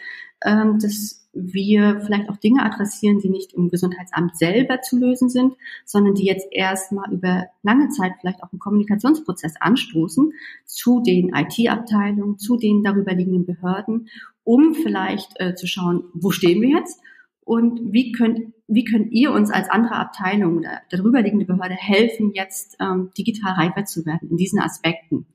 [0.43, 5.53] ähm, dass wir vielleicht auch Dinge adressieren, die nicht im Gesundheitsamt selber zu lösen sind,
[5.85, 10.33] sondern die jetzt erstmal über lange Zeit vielleicht auch einen Kommunikationsprozess anstoßen
[10.65, 14.09] zu den IT-Abteilungen, zu den darüber liegenden Behörden,
[14.43, 16.99] um vielleicht äh, zu schauen, wo stehen wir jetzt
[17.45, 22.31] und wie könnt, wie könnt ihr uns als andere Abteilung oder darüber liegende Behörde helfen,
[22.33, 25.27] jetzt ähm, digital reifer zu werden in diesen Aspekten?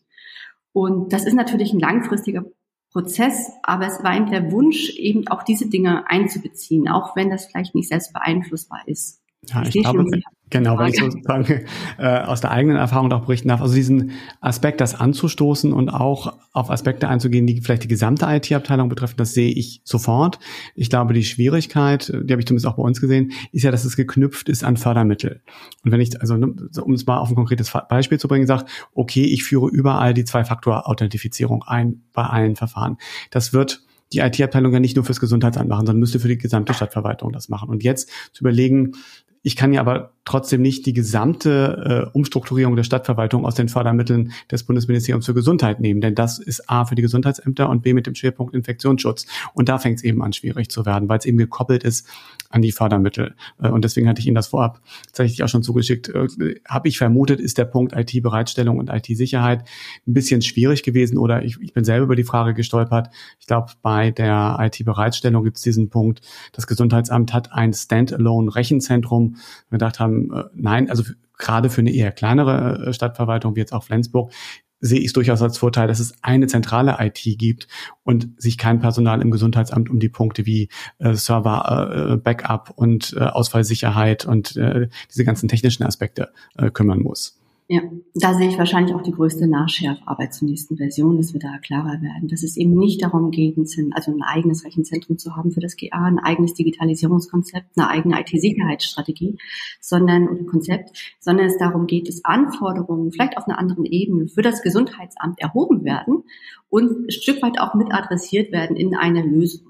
[0.72, 2.44] Und das ist natürlich ein langfristiger
[2.92, 7.46] Prozess, aber es war eben der Wunsch, eben auch diese Dinge einzubeziehen, auch wenn das
[7.46, 9.19] vielleicht nicht selbst beeinflussbar ist.
[9.52, 10.04] Ja, ich, ich glaube,
[10.50, 11.64] Genau, weil ich sozusagen
[11.98, 13.62] äh, aus der eigenen Erfahrung auch berichten darf.
[13.62, 14.10] Also diesen
[14.40, 19.32] Aspekt, das anzustoßen und auch auf Aspekte einzugehen, die vielleicht die gesamte IT-Abteilung betreffen, das
[19.32, 20.40] sehe ich sofort.
[20.74, 23.84] Ich glaube, die Schwierigkeit, die habe ich zumindest auch bei uns gesehen, ist ja, dass
[23.84, 25.40] es geknüpft ist an Fördermittel.
[25.84, 28.64] Und wenn ich, also ne, um es mal auf ein konkretes Beispiel zu bringen, sage,
[28.92, 32.96] okay, ich führe überall die Zwei-Faktor-Authentifizierung ein bei allen Verfahren.
[33.30, 36.74] Das wird die IT-Abteilung ja nicht nur fürs Gesundheitsamt machen, sondern müsste für die gesamte
[36.74, 37.68] Stadtverwaltung das machen.
[37.68, 38.94] Und jetzt zu überlegen,
[39.42, 44.32] ich kann ja aber trotzdem nicht die gesamte äh, Umstrukturierung der Stadtverwaltung aus den Fördermitteln
[44.50, 48.06] des Bundesministeriums für Gesundheit nehmen, denn das ist A für die Gesundheitsämter und B mit
[48.06, 49.26] dem Schwerpunkt Infektionsschutz.
[49.54, 52.06] Und da fängt es eben an, schwierig zu werden, weil es eben gekoppelt ist
[52.50, 53.34] an die Fördermittel.
[53.60, 56.10] Äh, und deswegen hatte ich Ihnen das vorab tatsächlich auch schon zugeschickt.
[56.10, 59.64] Äh, Habe ich vermutet, ist der Punkt IT-Bereitstellung und IT-Sicherheit
[60.06, 63.08] ein bisschen schwierig gewesen oder ich, ich bin selber über die Frage gestolpert.
[63.40, 66.20] Ich glaube, bei der IT-Bereitstellung gibt es diesen Punkt,
[66.52, 69.29] das Gesundheitsamt hat ein Standalone-Rechenzentrum.
[69.68, 71.04] Wir gedacht haben, äh, nein, also
[71.38, 74.32] gerade für eine eher kleinere äh, Stadtverwaltung wie jetzt auch Flensburg
[74.80, 77.68] sehe ich es durchaus als Vorteil, dass es eine zentrale IT gibt
[78.02, 83.14] und sich kein Personal im Gesundheitsamt um die Punkte wie äh, Server, äh, Backup und
[83.16, 87.39] äh, Ausfallsicherheit und äh, diese ganzen technischen Aspekte äh, kümmern muss.
[87.72, 87.82] Ja,
[88.14, 92.02] da sehe ich wahrscheinlich auch die größte Nachschärfarbeit zur nächsten Version, dass wir da klarer
[92.02, 93.56] werden, dass es eben nicht darum geht,
[93.92, 99.38] also ein eigenes Rechenzentrum zu haben für das GA, ein eigenes Digitalisierungskonzept, eine eigene IT-Sicherheitsstrategie,
[99.80, 104.42] sondern oder Konzept, sondern es darum geht, dass Anforderungen vielleicht auf einer anderen Ebene für
[104.42, 106.24] das Gesundheitsamt erhoben werden
[106.70, 109.69] und ein Stück weit auch mit adressiert werden in einer Lösung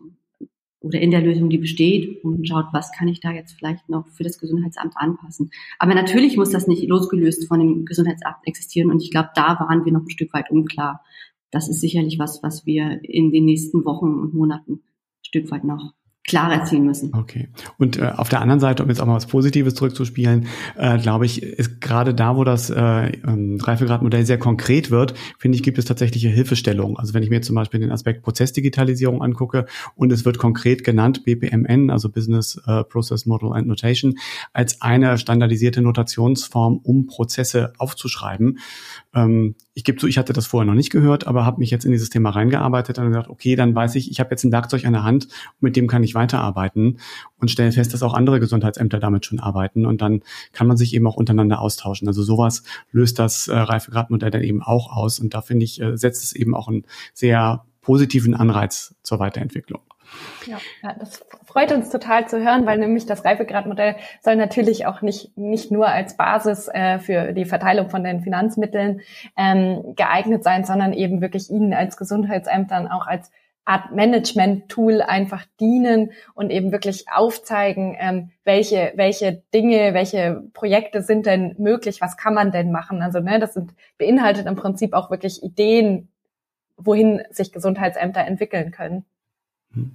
[0.81, 4.09] oder in der Lösung, die besteht und schaut, was kann ich da jetzt vielleicht noch
[4.09, 5.51] für das Gesundheitsamt anpassen.
[5.79, 9.85] Aber natürlich muss das nicht losgelöst von dem Gesundheitsamt existieren und ich glaube, da waren
[9.85, 11.05] wir noch ein Stück weit unklar.
[11.51, 15.65] Das ist sicherlich was, was wir in den nächsten Wochen und Monaten ein Stück weit
[15.65, 15.93] noch
[16.31, 17.13] klarer ziehen müssen.
[17.13, 17.49] Okay.
[17.77, 21.27] Und äh, auf der anderen Seite, um jetzt auch mal was Positives zurückzuspielen, äh, glaube
[21.27, 25.79] ich, ist gerade da, wo das äh, ähm, Reifegradmodell sehr konkret wird, finde ich, gibt
[25.79, 26.97] es tatsächliche Hilfestellungen.
[26.97, 29.67] Also wenn ich mir zum Beispiel den Aspekt Prozessdigitalisierung angucke
[29.97, 34.15] und es wird konkret genannt BPMN, also Business äh, Process Model and Notation,
[34.53, 38.61] als eine standardisierte Notationsform, um Prozesse aufzuschreiben.
[39.15, 41.87] Ähm, ich gebe zu, ich hatte das vorher noch nicht gehört, aber habe mich jetzt
[41.87, 44.85] in dieses Thema reingearbeitet und gesagt, okay, dann weiß ich, ich habe jetzt ein Werkzeug
[44.85, 46.99] an der Hand, mit dem kann ich weiterarbeiten
[47.39, 50.21] und stelle fest, dass auch andere Gesundheitsämter damit schon arbeiten und dann
[50.53, 52.07] kann man sich eben auch untereinander austauschen.
[52.09, 52.63] Also sowas
[52.93, 56.35] löst das äh, Reifegradmodell dann eben auch aus und da finde ich, äh, setzt es
[56.35, 59.81] eben auch einen sehr positiven Anreiz zur Weiterentwicklung.
[60.47, 60.59] Ja,
[60.99, 65.71] das freut uns total zu hören, weil nämlich das Reifegradmodell soll natürlich auch nicht, nicht
[65.71, 69.03] nur als Basis äh, für die Verteilung von den Finanzmitteln
[69.37, 73.31] ähm, geeignet sein, sondern eben wirklich Ihnen als Gesundheitsämtern auch als
[73.65, 81.27] Art Management-Tool einfach dienen und eben wirklich aufzeigen, ähm, welche, welche Dinge, welche Projekte sind
[81.27, 83.03] denn möglich, was kann man denn machen.
[83.03, 86.09] Also ne, das sind beinhaltet im Prinzip auch wirklich Ideen,
[86.77, 89.05] wohin sich Gesundheitsämter entwickeln können.
[89.75, 89.93] Hm.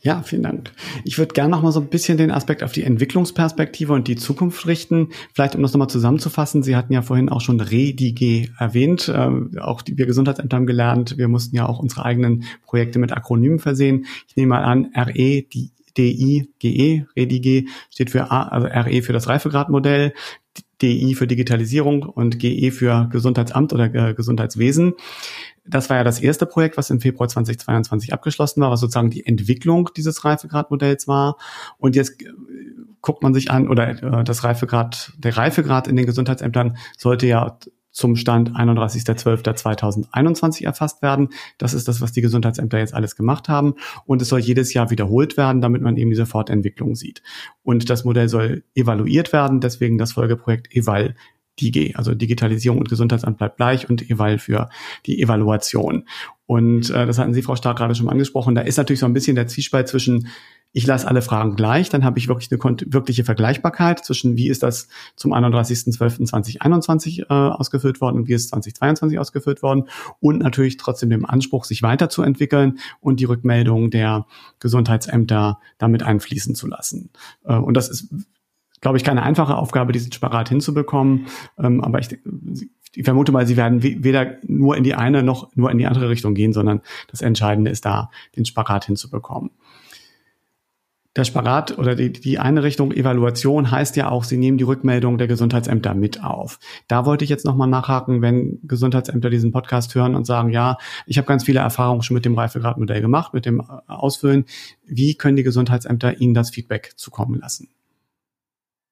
[0.00, 0.70] Ja, vielen Dank.
[1.04, 4.14] Ich würde gerne noch mal so ein bisschen den Aspekt auf die Entwicklungsperspektive und die
[4.14, 5.08] Zukunft richten.
[5.34, 6.62] Vielleicht, um das nochmal zusammenzufassen.
[6.62, 9.12] Sie hatten ja vorhin auch schon REDIG erwähnt.
[9.12, 13.12] Ähm, auch die, wir Gesundheitsämter haben gelernt, wir mussten ja auch unsere eigenen Projekte mit
[13.12, 14.06] Akronymen versehen.
[14.28, 19.12] Ich nehme mal an, RE, die DI, GE, REDIG steht für A, also RE für
[19.12, 20.14] das Reifegradmodell,
[20.80, 24.94] DI für Digitalisierung und GE für Gesundheitsamt oder äh, Gesundheitswesen.
[25.68, 29.26] Das war ja das erste Projekt, was im Februar 2022 abgeschlossen war, was sozusagen die
[29.26, 31.36] Entwicklung dieses Reifegradmodells war.
[31.78, 32.26] Und jetzt äh,
[33.00, 37.58] guckt man sich an, oder äh, das Reifegrad, der Reifegrad in den Gesundheitsämtern sollte ja
[37.98, 41.30] zum Stand 31.12.2021 erfasst werden.
[41.58, 43.74] Das ist das, was die Gesundheitsämter jetzt alles gemacht haben.
[44.06, 47.22] Und es soll jedes Jahr wiederholt werden, damit man eben diese Fortentwicklung sieht.
[47.64, 51.16] Und das Modell soll evaluiert werden, deswegen das Folgeprojekt EVAL
[51.60, 54.68] DIGE, also Digitalisierung und Gesundheitsamt bleibt gleich und EVAL für
[55.06, 56.04] die Evaluation.
[56.46, 58.54] Und äh, das hatten Sie, Frau Stark, gerade schon angesprochen.
[58.54, 60.28] Da ist natürlich so ein bisschen der Zwiespalt zwischen
[60.72, 62.60] ich lasse alle Fragen gleich, dann habe ich wirklich eine
[62.92, 69.18] wirkliche Vergleichbarkeit zwischen wie ist das zum 31.12.2021 äh, ausgefüllt worden und wie ist 2022
[69.18, 69.88] ausgefüllt worden
[70.20, 74.26] und natürlich trotzdem dem Anspruch, sich weiterzuentwickeln und die Rückmeldung der
[74.60, 77.10] Gesundheitsämter damit einfließen zu lassen.
[77.44, 78.14] Äh, und das ist
[78.80, 81.26] glaube ich, keine einfache Aufgabe, diesen Sparat hinzubekommen.
[81.58, 82.18] Ähm, aber ich,
[82.94, 86.08] ich vermute mal, sie werden weder nur in die eine noch nur in die andere
[86.08, 89.50] Richtung gehen, sondern das Entscheidende ist da, den Sparat hinzubekommen
[91.18, 95.18] der Sparat oder die, die eine Richtung Evaluation heißt ja auch, sie nehmen die Rückmeldung
[95.18, 96.60] der Gesundheitsämter mit auf.
[96.86, 101.18] Da wollte ich jetzt nochmal nachhaken, wenn Gesundheitsämter diesen Podcast hören und sagen, ja, ich
[101.18, 104.44] habe ganz viele Erfahrungen schon mit dem Reifegradmodell gemacht, mit dem Ausfüllen.
[104.86, 107.68] Wie können die Gesundheitsämter Ihnen das Feedback zukommen lassen?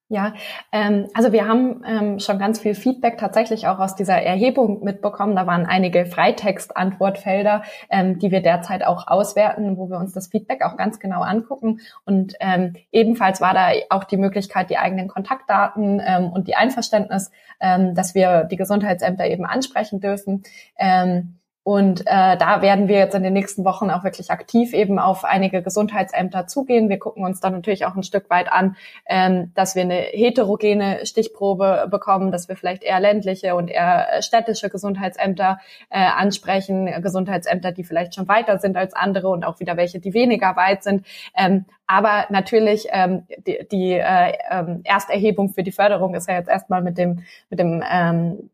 [0.09, 0.33] Ja,
[0.71, 5.35] ähm, also wir haben ähm, schon ganz viel Feedback tatsächlich auch aus dieser Erhebung mitbekommen.
[5.35, 10.63] Da waren einige Freitext-Antwortfelder, ähm, die wir derzeit auch auswerten, wo wir uns das Feedback
[10.63, 11.81] auch ganz genau angucken.
[12.05, 17.29] Und ähm, ebenfalls war da auch die Möglichkeit, die eigenen Kontaktdaten ähm, und die Einverständnis,
[17.59, 20.43] ähm, dass wir die Gesundheitsämter eben ansprechen dürfen.
[20.79, 24.99] Ähm, und äh, da werden wir jetzt in den nächsten Wochen auch wirklich aktiv eben
[24.99, 26.87] auf einige Gesundheitsämter zugehen.
[26.87, 31.05] Wir gucken uns dann natürlich auch ein Stück weit an, ähm, dass wir eine heterogene
[31.05, 37.73] Stichprobe bekommen, dass wir vielleicht eher ländliche und eher äh, städtische Gesundheitsämter äh, ansprechen, Gesundheitsämter,
[37.73, 41.05] die vielleicht schon weiter sind als andere und auch wieder welche, die weniger weit sind.
[41.35, 46.49] Ähm, aber natürlich ähm, die, die äh, ähm, Ersterhebung für die Förderung ist ja jetzt
[46.49, 48.49] erstmal mit dem mit dem ähm,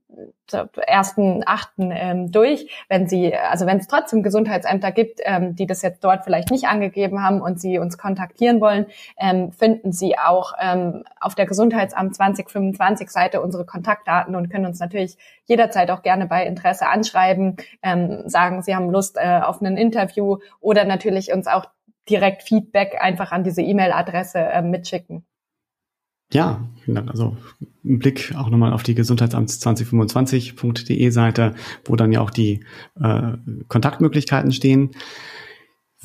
[0.86, 2.70] ersten Achten ähm, durch.
[2.88, 6.66] Wenn Sie, also wenn es trotzdem Gesundheitsämter gibt, ähm, die das jetzt dort vielleicht nicht
[6.66, 8.86] angegeben haben und Sie uns kontaktieren wollen,
[9.18, 14.80] ähm, finden Sie auch ähm, auf der Gesundheitsamt 2025 Seite unsere Kontaktdaten und können uns
[14.80, 19.78] natürlich jederzeit auch gerne bei Interesse anschreiben, ähm, sagen, Sie haben Lust äh, auf ein
[19.78, 21.66] Interview oder natürlich uns auch
[22.10, 25.26] direkt Feedback einfach an diese E-Mail-Adresse äh, mitschicken.
[26.32, 26.68] Ja,
[27.08, 27.38] also
[27.86, 31.54] ein Blick auch nochmal auf die Gesundheitsamts2025.de Seite,
[31.86, 32.66] wo dann ja auch die
[33.00, 33.34] äh,
[33.68, 34.92] Kontaktmöglichkeiten stehen.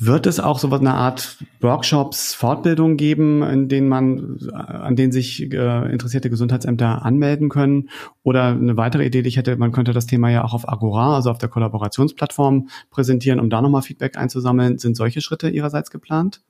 [0.01, 5.51] Wird es auch so eine Art Workshops, Fortbildungen geben, in denen man, an denen sich
[5.51, 7.89] äh, interessierte Gesundheitsämter anmelden können?
[8.23, 11.15] Oder eine weitere Idee, die ich hätte, man könnte das Thema ja auch auf Agora,
[11.15, 14.77] also auf der Kollaborationsplattform präsentieren, um da nochmal Feedback einzusammeln.
[14.77, 16.41] Sind solche Schritte Ihrerseits geplant?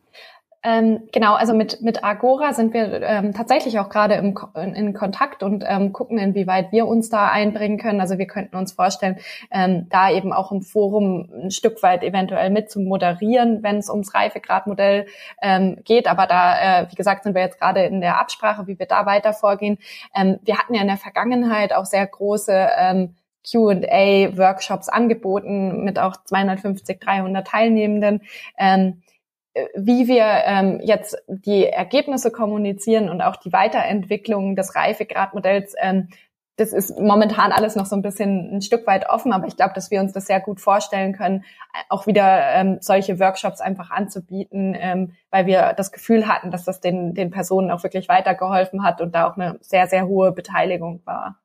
[0.62, 4.94] Ähm, genau, also mit, mit Agora sind wir ähm, tatsächlich auch gerade im, in, in
[4.94, 8.02] Kontakt und ähm, gucken, inwieweit wir uns da einbringen können.
[8.02, 9.18] Also wir könnten uns vorstellen,
[9.52, 13.90] ähm, da eben auch im Forum ein Stück weit eventuell mit zu moderieren, wenn es
[13.90, 15.06] ums Reifegradmodell
[15.42, 16.08] ähm, geht.
[16.08, 19.06] Aber da, äh, wie gesagt, sind wir jetzt gerade in der Absprache, wie wir da
[19.06, 19.78] weiter vorgehen.
[20.14, 23.16] Ähm, wir hatten ja in der Vergangenheit auch sehr große ähm,
[23.50, 28.22] Q&A-Workshops angeboten mit auch 250, 300 Teilnehmenden.
[28.58, 29.02] Ähm,
[29.76, 36.10] wie wir ähm, jetzt die Ergebnisse kommunizieren und auch die Weiterentwicklung des Reifegradmodells, ähm,
[36.60, 39.74] das ist momentan alles noch so ein bisschen ein Stück weit offen, aber ich glaube,
[39.74, 41.46] dass wir uns das sehr gut vorstellen können,
[41.88, 46.82] auch wieder ähm, solche Workshops einfach anzubieten, ähm, weil wir das Gefühl hatten, dass das
[46.82, 51.02] den, den Personen auch wirklich weitergeholfen hat und da auch eine sehr, sehr hohe Beteiligung
[51.06, 51.40] war.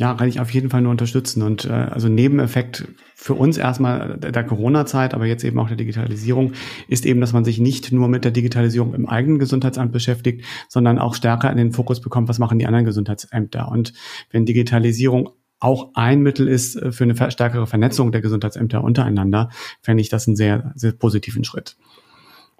[0.00, 1.42] Ja, kann ich auf jeden Fall nur unterstützen.
[1.42, 6.52] Und äh, also Nebeneffekt für uns erstmal der Corona-Zeit, aber jetzt eben auch der Digitalisierung,
[6.86, 11.00] ist eben, dass man sich nicht nur mit der Digitalisierung im eigenen Gesundheitsamt beschäftigt, sondern
[11.00, 13.68] auch stärker in den Fokus bekommt, was machen die anderen Gesundheitsämter.
[13.72, 13.92] Und
[14.30, 19.50] wenn Digitalisierung auch ein Mittel ist äh, für eine stärkere Vernetzung der Gesundheitsämter untereinander,
[19.82, 21.76] fände ich das einen sehr, sehr positiven Schritt.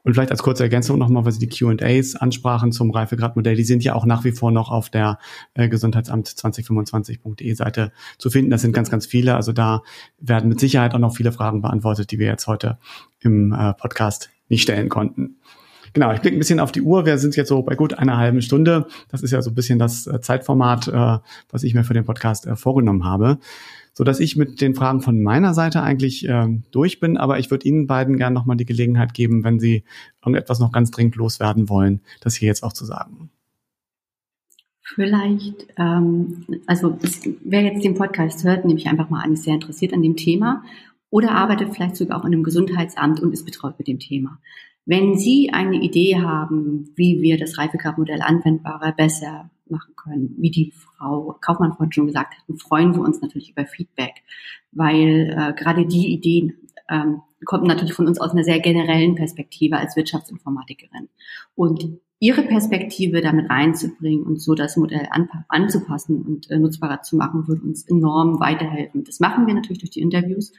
[0.09, 3.85] Und vielleicht als kurze Ergänzung nochmal, was Sie die Q&As ansprachen zum Reifegradmodell, die sind
[3.85, 5.19] ja auch nach wie vor noch auf der
[5.53, 8.51] äh, Gesundheitsamt2025.de Seite zu finden.
[8.51, 9.35] Das sind ganz, ganz viele.
[9.35, 9.83] Also da
[10.19, 12.79] werden mit Sicherheit auch noch viele Fragen beantwortet, die wir jetzt heute
[13.21, 15.37] im äh, Podcast nicht stellen konnten.
[15.93, 17.05] Genau, ich blicke ein bisschen auf die Uhr.
[17.05, 18.87] Wir sind jetzt so bei gut einer halben Stunde.
[19.11, 20.87] Das ist ja so ein bisschen das äh, Zeitformat,
[21.51, 23.41] was ich mir für den Podcast vorgenommen habe.
[23.99, 27.17] So dass ich mit den Fragen von meiner Seite eigentlich äh, durch bin.
[27.17, 29.83] Aber ich würde Ihnen beiden gerne nochmal die Gelegenheit geben, wenn Sie
[30.25, 33.31] irgendetwas noch ganz dringend loswerden wollen, das hier jetzt auch zu sagen.
[34.85, 36.97] Vielleicht, ähm, also
[37.43, 40.15] wer jetzt den Podcast hört, nehme ich einfach mal an, ist sehr interessiert an dem
[40.15, 40.63] Thema
[41.11, 44.39] oder arbeitet vielleicht sogar auch in einem Gesundheitsamt und ist betreut mit dem Thema.
[44.87, 50.73] Wenn Sie eine Idee haben, wie wir das Reifegrad-Modell anwendbarer, besser machen können, wie die
[50.73, 54.23] Frau Kaufmann vorhin schon gesagt hat, freuen wir uns natürlich über Feedback,
[54.73, 56.55] weil äh, gerade die Ideen
[56.89, 61.09] ähm, kommen natürlich von uns aus einer sehr generellen Perspektive als Wirtschaftsinformatikerin.
[61.55, 65.09] Und ihre Perspektive damit reinzubringen und so das Modell
[65.49, 69.05] anzupassen und äh, nutzbarer zu machen, würde uns enorm weiterhelfen.
[69.05, 70.53] Das machen wir natürlich durch die Interviews,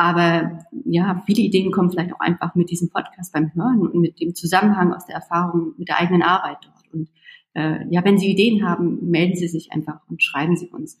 [0.00, 4.18] aber ja, viele Ideen kommen vielleicht auch einfach mit diesem Podcast beim Hören und mit
[4.18, 6.94] dem Zusammenhang aus der Erfahrung mit der eigenen Arbeit dort.
[6.94, 7.10] Und
[7.54, 10.98] äh, ja, wenn Sie Ideen haben, melden Sie sich einfach und schreiben Sie uns.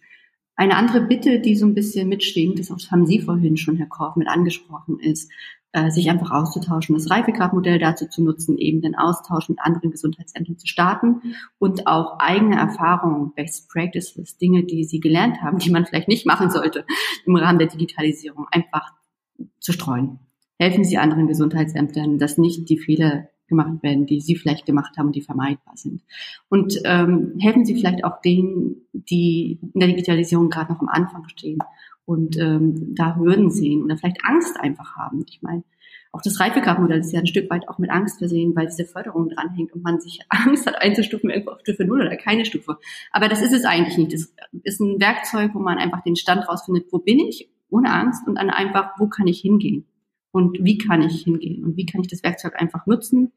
[0.56, 4.16] Eine andere Bitte, die so ein bisschen mitschwingt, das haben Sie vorhin schon, Herr Korf,
[4.16, 5.30] mit angesprochen, ist,
[5.72, 10.58] äh, sich einfach auszutauschen, das Reifegradmodell dazu zu nutzen, eben den Austausch mit anderen Gesundheitsämtern
[10.58, 11.22] zu starten
[11.58, 16.26] und auch eigene Erfahrungen, Best Practices, Dinge, die sie gelernt haben, die man vielleicht nicht
[16.26, 16.84] machen sollte
[17.24, 18.92] im Rahmen der Digitalisierung, einfach
[19.60, 20.18] zu streuen.
[20.58, 25.12] Helfen Sie anderen Gesundheitsämtern, dass nicht die Fehler gemacht werden, die Sie vielleicht gemacht haben,
[25.12, 26.02] die vermeidbar sind.
[26.48, 31.28] Und ähm, helfen Sie vielleicht auch denen, die in der Digitalisierung gerade noch am Anfang
[31.28, 31.58] stehen
[32.06, 35.24] und ähm, da Hürden sehen oder vielleicht Angst einfach haben.
[35.28, 35.62] Ich meine,
[36.12, 39.28] auch das Reifegradmodell ist ja ein Stück weit auch mit Angst versehen, weil diese Förderung
[39.28, 42.78] dranhängt und man sich Angst hat einzustufen irgendwo auf Stufe Null oder keine Stufe.
[43.12, 44.12] Aber das ist es eigentlich nicht.
[44.12, 44.32] Das
[44.64, 48.36] ist ein Werkzeug, wo man einfach den Stand rausfindet, wo bin ich, ohne Angst und
[48.36, 49.86] dann einfach, wo kann ich hingehen?
[50.32, 51.64] Und wie kann ich hingehen?
[51.64, 53.32] Und wie kann ich das Werkzeug einfach nutzen,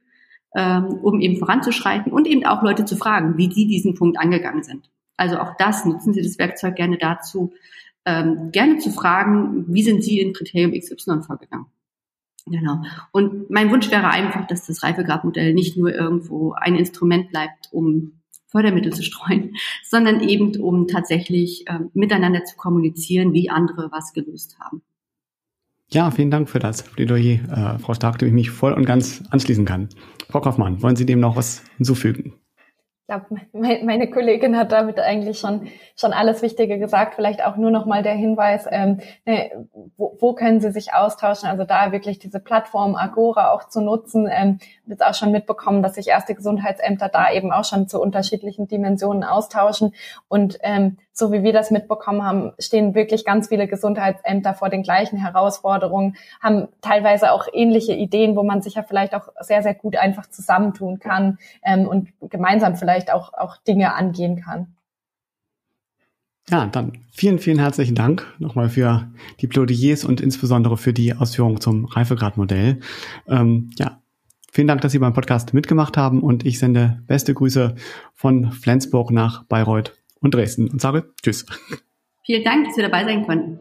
[0.55, 4.63] ähm, um eben voranzuschreiten und eben auch Leute zu fragen, wie die diesen Punkt angegangen
[4.63, 4.89] sind.
[5.17, 7.53] Also auch das nutzen Sie das Werkzeug gerne dazu,
[8.05, 11.67] ähm, gerne zu fragen, wie sind Sie in Kriterium XY vorgegangen?
[12.45, 12.81] Genau.
[13.11, 18.19] Und mein Wunsch wäre einfach, dass das Reifegradmodell nicht nur irgendwo ein Instrument bleibt, um
[18.47, 24.57] Fördermittel zu streuen, sondern eben um tatsächlich äh, miteinander zu kommunizieren, wie andere was gelöst
[24.59, 24.83] haben.
[25.93, 29.21] Ja, vielen Dank für das Plädoyer, äh, Frau Stark, dem ich mich voll und ganz
[29.29, 29.89] anschließen kann.
[30.27, 32.33] Frau Kaufmann, wollen Sie dem noch was hinzufügen?
[33.19, 37.15] glaube, meine Kollegin hat damit eigentlich schon schon alles Wichtige gesagt.
[37.15, 39.67] Vielleicht auch nur noch mal der Hinweis, ähm, ne,
[39.97, 41.49] wo, wo können Sie sich austauschen?
[41.49, 44.27] Also da wirklich diese Plattform Agora auch zu nutzen.
[44.31, 48.67] Ähm, jetzt auch schon mitbekommen, dass sich erste Gesundheitsämter da eben auch schon zu unterschiedlichen
[48.67, 49.93] Dimensionen austauschen.
[50.27, 54.82] Und ähm, so wie wir das mitbekommen haben, stehen wirklich ganz viele Gesundheitsämter vor den
[54.82, 59.76] gleichen Herausforderungen, haben teilweise auch ähnliche Ideen, wo man sich ja vielleicht auch sehr, sehr
[59.76, 64.76] gut einfach zusammentun kann ähm, und gemeinsam vielleicht auch, auch Dinge angehen kann.
[66.49, 69.07] Ja, dann vielen, vielen herzlichen Dank nochmal für
[69.39, 72.82] die Plädoyers und insbesondere für die Ausführungen zum Reifegradmodell.
[73.28, 74.01] Ähm, ja,
[74.51, 77.76] vielen Dank, dass Sie beim Podcast mitgemacht haben und ich sende beste Grüße
[78.14, 79.93] von Flensburg nach Bayreuth
[80.24, 81.45] und Dresden und sage Tschüss.
[82.26, 83.59] Vielen Dank, dass wir dabei sein konnten.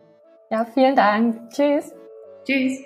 [0.50, 1.50] Ja, vielen Dank.
[1.50, 1.92] Tschüss.
[2.44, 2.78] Tschüss.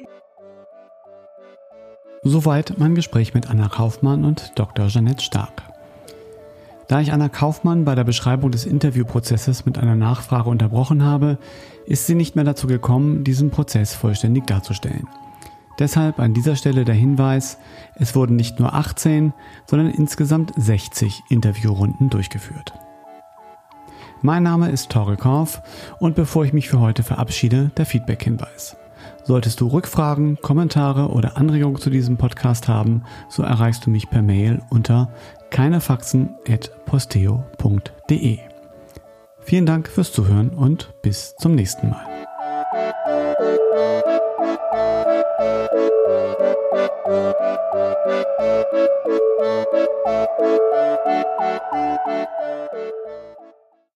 [2.22, 4.88] Soweit mein Gespräch mit Anna Kaufmann und Dr.
[4.88, 5.62] Jeanette Stark.
[6.88, 11.38] Da ich Anna Kaufmann bei der Beschreibung des Interviewprozesses mit einer Nachfrage unterbrochen habe,
[11.84, 15.08] ist sie nicht mehr dazu gekommen, diesen Prozess vollständig darzustellen.
[15.78, 17.58] Deshalb an dieser Stelle der Hinweis,
[17.96, 19.34] es wurden nicht nur 18,
[19.66, 22.72] sondern insgesamt 60 Interviewrunden durchgeführt.
[24.22, 25.62] Mein Name ist Torge Korf
[25.98, 28.76] und bevor ich mich für heute verabschiede, der Feedback-Hinweis.
[29.24, 34.22] Solltest du Rückfragen, Kommentare oder Anregungen zu diesem Podcast haben, so erreichst du mich per
[34.22, 35.10] Mail unter
[35.50, 38.38] keinefaxen.posteo.de.
[39.40, 42.25] Vielen Dank fürs Zuhören und bis zum nächsten Mal.